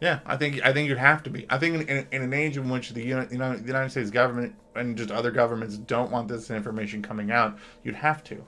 [0.00, 1.46] Yeah, I think I think you'd have to be.
[1.48, 4.10] I think in, in, an age in which the Uni- you know, the United States
[4.10, 8.44] government and just other governments don't want this information coming out, you'd have to.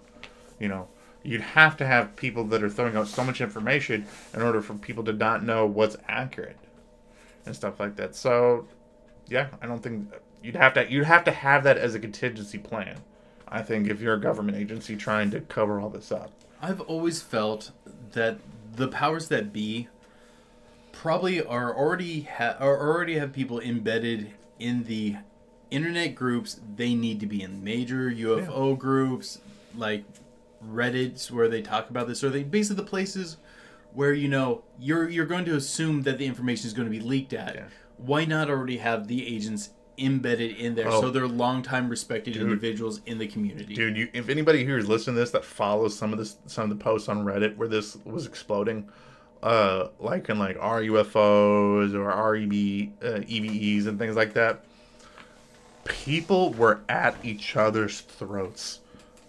[0.61, 0.88] You know,
[1.22, 4.74] you'd have to have people that are throwing out so much information in order for
[4.74, 6.59] people to not know what's accurate
[7.46, 8.14] and stuff like that.
[8.14, 8.68] So,
[9.28, 12.59] yeah, I don't think you'd have to you'd have to have that as a contingency
[12.59, 12.99] plan.
[13.49, 16.30] I think if you're a government agency trying to cover all this up.
[16.61, 17.70] I've always felt
[18.12, 18.38] that
[18.74, 19.88] the powers that be
[20.99, 25.14] probably are already ha- are already have people embedded in the
[25.70, 29.38] internet groups they need to be in major UFO groups
[29.76, 30.05] like
[30.66, 33.36] Reddit's where they talk about this or they basically the places
[33.92, 37.01] where you know you're you're going to assume that the information is going to be
[37.01, 37.55] leaked at.
[37.55, 37.64] Yeah.
[37.99, 41.01] Why not already have the agents embedded in there Oh.
[41.01, 43.74] so they're longtime respected individuals in the community?
[43.74, 46.70] Dude, you, if anybody here is listening to this that follows some of this, some
[46.70, 48.88] of the posts on Reddit where this was exploding,
[49.43, 54.64] uh, like in like RUFOs or REB, uh, EVEs and things like that,
[55.84, 58.80] people were at each other's throats,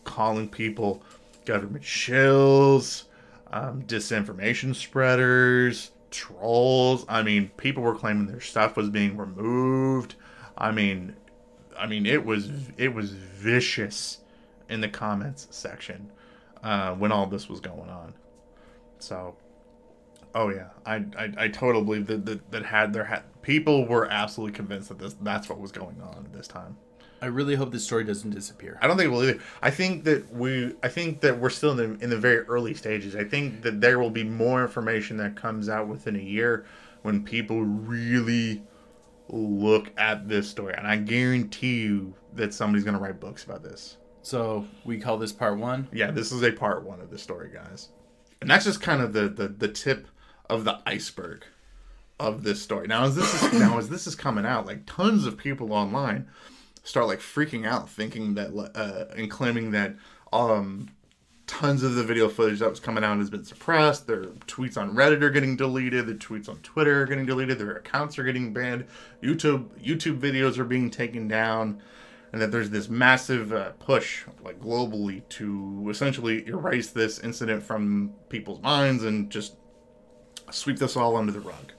[0.03, 1.01] calling people
[1.45, 3.03] government shills,
[3.51, 7.05] um, disinformation spreaders, trolls.
[7.07, 10.16] I mean, people were claiming their stuff was being removed.
[10.57, 11.16] I mean,
[11.78, 14.20] I mean, it was it was vicious
[14.68, 16.12] in the comments section
[16.64, 18.14] uh, when all this was going on.
[18.99, 19.36] So,
[20.36, 24.08] oh yeah, I I, I totally believe that, that that had there had people were
[24.10, 26.78] absolutely convinced that this that's what was going on at this time.
[27.22, 28.80] I really hope this story doesn't disappear.
[28.82, 29.40] I don't think we'll either.
[29.62, 32.74] I think that we I think that we're still in the in the very early
[32.74, 33.16] stages.
[33.16, 36.66] I think that there will be more information that comes out within a year
[37.02, 38.64] when people really
[39.28, 43.98] look at this story, and I guarantee you that somebody's gonna write books about this.
[44.22, 45.88] So we call this part one.
[45.92, 47.90] Yeah, this is a part one of the story, guys.
[48.42, 50.08] And that's just kind of the, the, the tip
[50.50, 51.45] of the iceberg
[52.20, 52.88] of this story.
[52.88, 56.28] Now as this is now as this is coming out, like tons of people online
[56.84, 59.95] start like freaking out, thinking that uh, and claiming that
[60.34, 60.89] um
[61.50, 64.06] tons of the video footage that was coming out has been suppressed.
[64.06, 66.06] Their tweets on Reddit are getting deleted.
[66.06, 67.58] Their tweets on Twitter are getting deleted.
[67.58, 68.86] Their accounts are getting banned.
[69.24, 71.82] YouTube YouTube videos are being taken down,
[72.32, 78.14] and that there's this massive uh, push, like globally, to essentially erase this incident from
[78.30, 79.56] people's minds and just
[80.52, 81.74] sweep this all under the rug.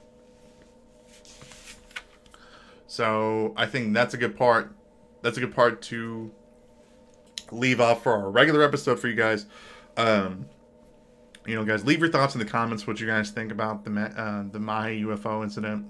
[2.87, 4.75] So I think that's a good part.
[5.21, 6.31] That's a good part to
[7.51, 9.45] leave off for our regular episode for you guys.
[9.97, 10.45] Um,
[11.45, 12.85] you know, guys, leave your thoughts in the comments.
[12.85, 15.85] What you guys think about the uh, the Magé UFO incident?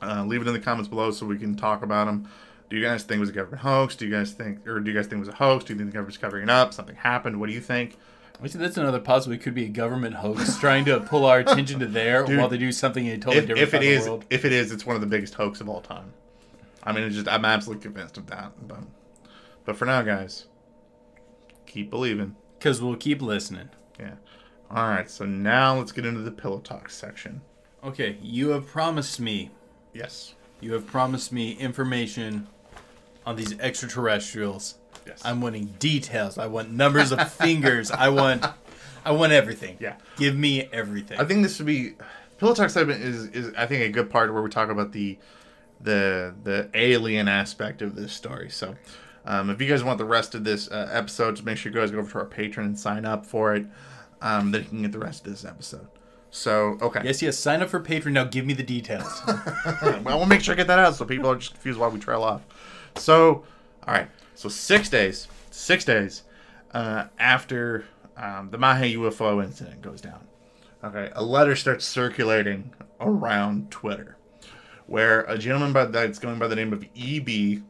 [0.00, 2.28] Uh, leave it in the comments below so we can talk about them.
[2.68, 3.94] Do you guys think it was a government hoax?
[3.94, 5.64] Do you guys think, or do you guys think it was a hoax?
[5.64, 6.74] Do you think the government's covering up?
[6.74, 7.38] Something happened?
[7.38, 7.96] What do you think?
[8.40, 9.40] That's another possibility.
[9.40, 12.48] It could be a government hoax trying to pull our attention to there Dude, while
[12.48, 14.24] they do something in a totally If, different if it part of the is, world.
[14.30, 16.12] if it is, it's one of the biggest hoax of all time.
[16.82, 18.52] I mean, it's just I'm absolutely convinced of that.
[18.66, 18.80] But,
[19.64, 20.46] but for now, guys,
[21.66, 22.34] keep believing.
[22.58, 23.68] Because we'll keep listening.
[24.00, 24.14] Yeah.
[24.70, 25.08] All right.
[25.08, 27.42] So now let's get into the pillow talk section.
[27.84, 29.50] Okay, you have promised me.
[29.92, 30.34] Yes.
[30.60, 32.46] You have promised me information
[33.26, 34.76] on these extraterrestrials.
[35.06, 35.22] Yes.
[35.24, 36.38] I'm wanting details.
[36.38, 37.90] I want numbers of fingers.
[37.90, 38.44] I want,
[39.04, 39.76] I want everything.
[39.80, 39.96] Yeah.
[40.16, 41.18] Give me everything.
[41.20, 41.94] I think this would be
[42.38, 45.18] pillow talk segment is is I think a good part where we talk about the
[45.80, 48.50] the the alien aspect of this story.
[48.50, 48.76] So
[49.24, 51.78] Um, if you guys want the rest of this uh, episode, just make sure you
[51.78, 53.66] guys go over to our Patreon and sign up for it.
[54.20, 55.86] Um, then you can get the rest of this episode.
[56.30, 57.02] So, okay.
[57.04, 57.38] Yes, yes.
[57.38, 58.24] Sign up for Patreon now.
[58.24, 59.20] Give me the details.
[59.82, 62.00] well, we'll make sure I get that out so people are just confused why we
[62.00, 62.40] trail off.
[62.96, 63.44] So,
[63.86, 64.08] all right.
[64.34, 66.22] So six days, six days
[66.72, 67.84] uh, after
[68.16, 70.26] um, the Magé UFO incident goes down,
[70.84, 74.16] okay, a letter starts circulating around Twitter,
[74.86, 77.62] where a gentleman by that's going by the name of EB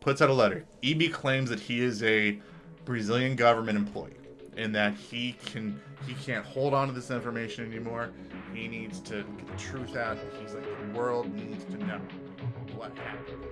[0.00, 0.64] puts out a letter.
[0.82, 2.38] EB claims that he is a
[2.84, 4.14] Brazilian government employee
[4.56, 8.10] and that he can he can't hold on to this information anymore.
[8.52, 10.18] He needs to get the truth out.
[10.40, 12.00] He's like the world needs to know
[12.74, 13.47] what happened.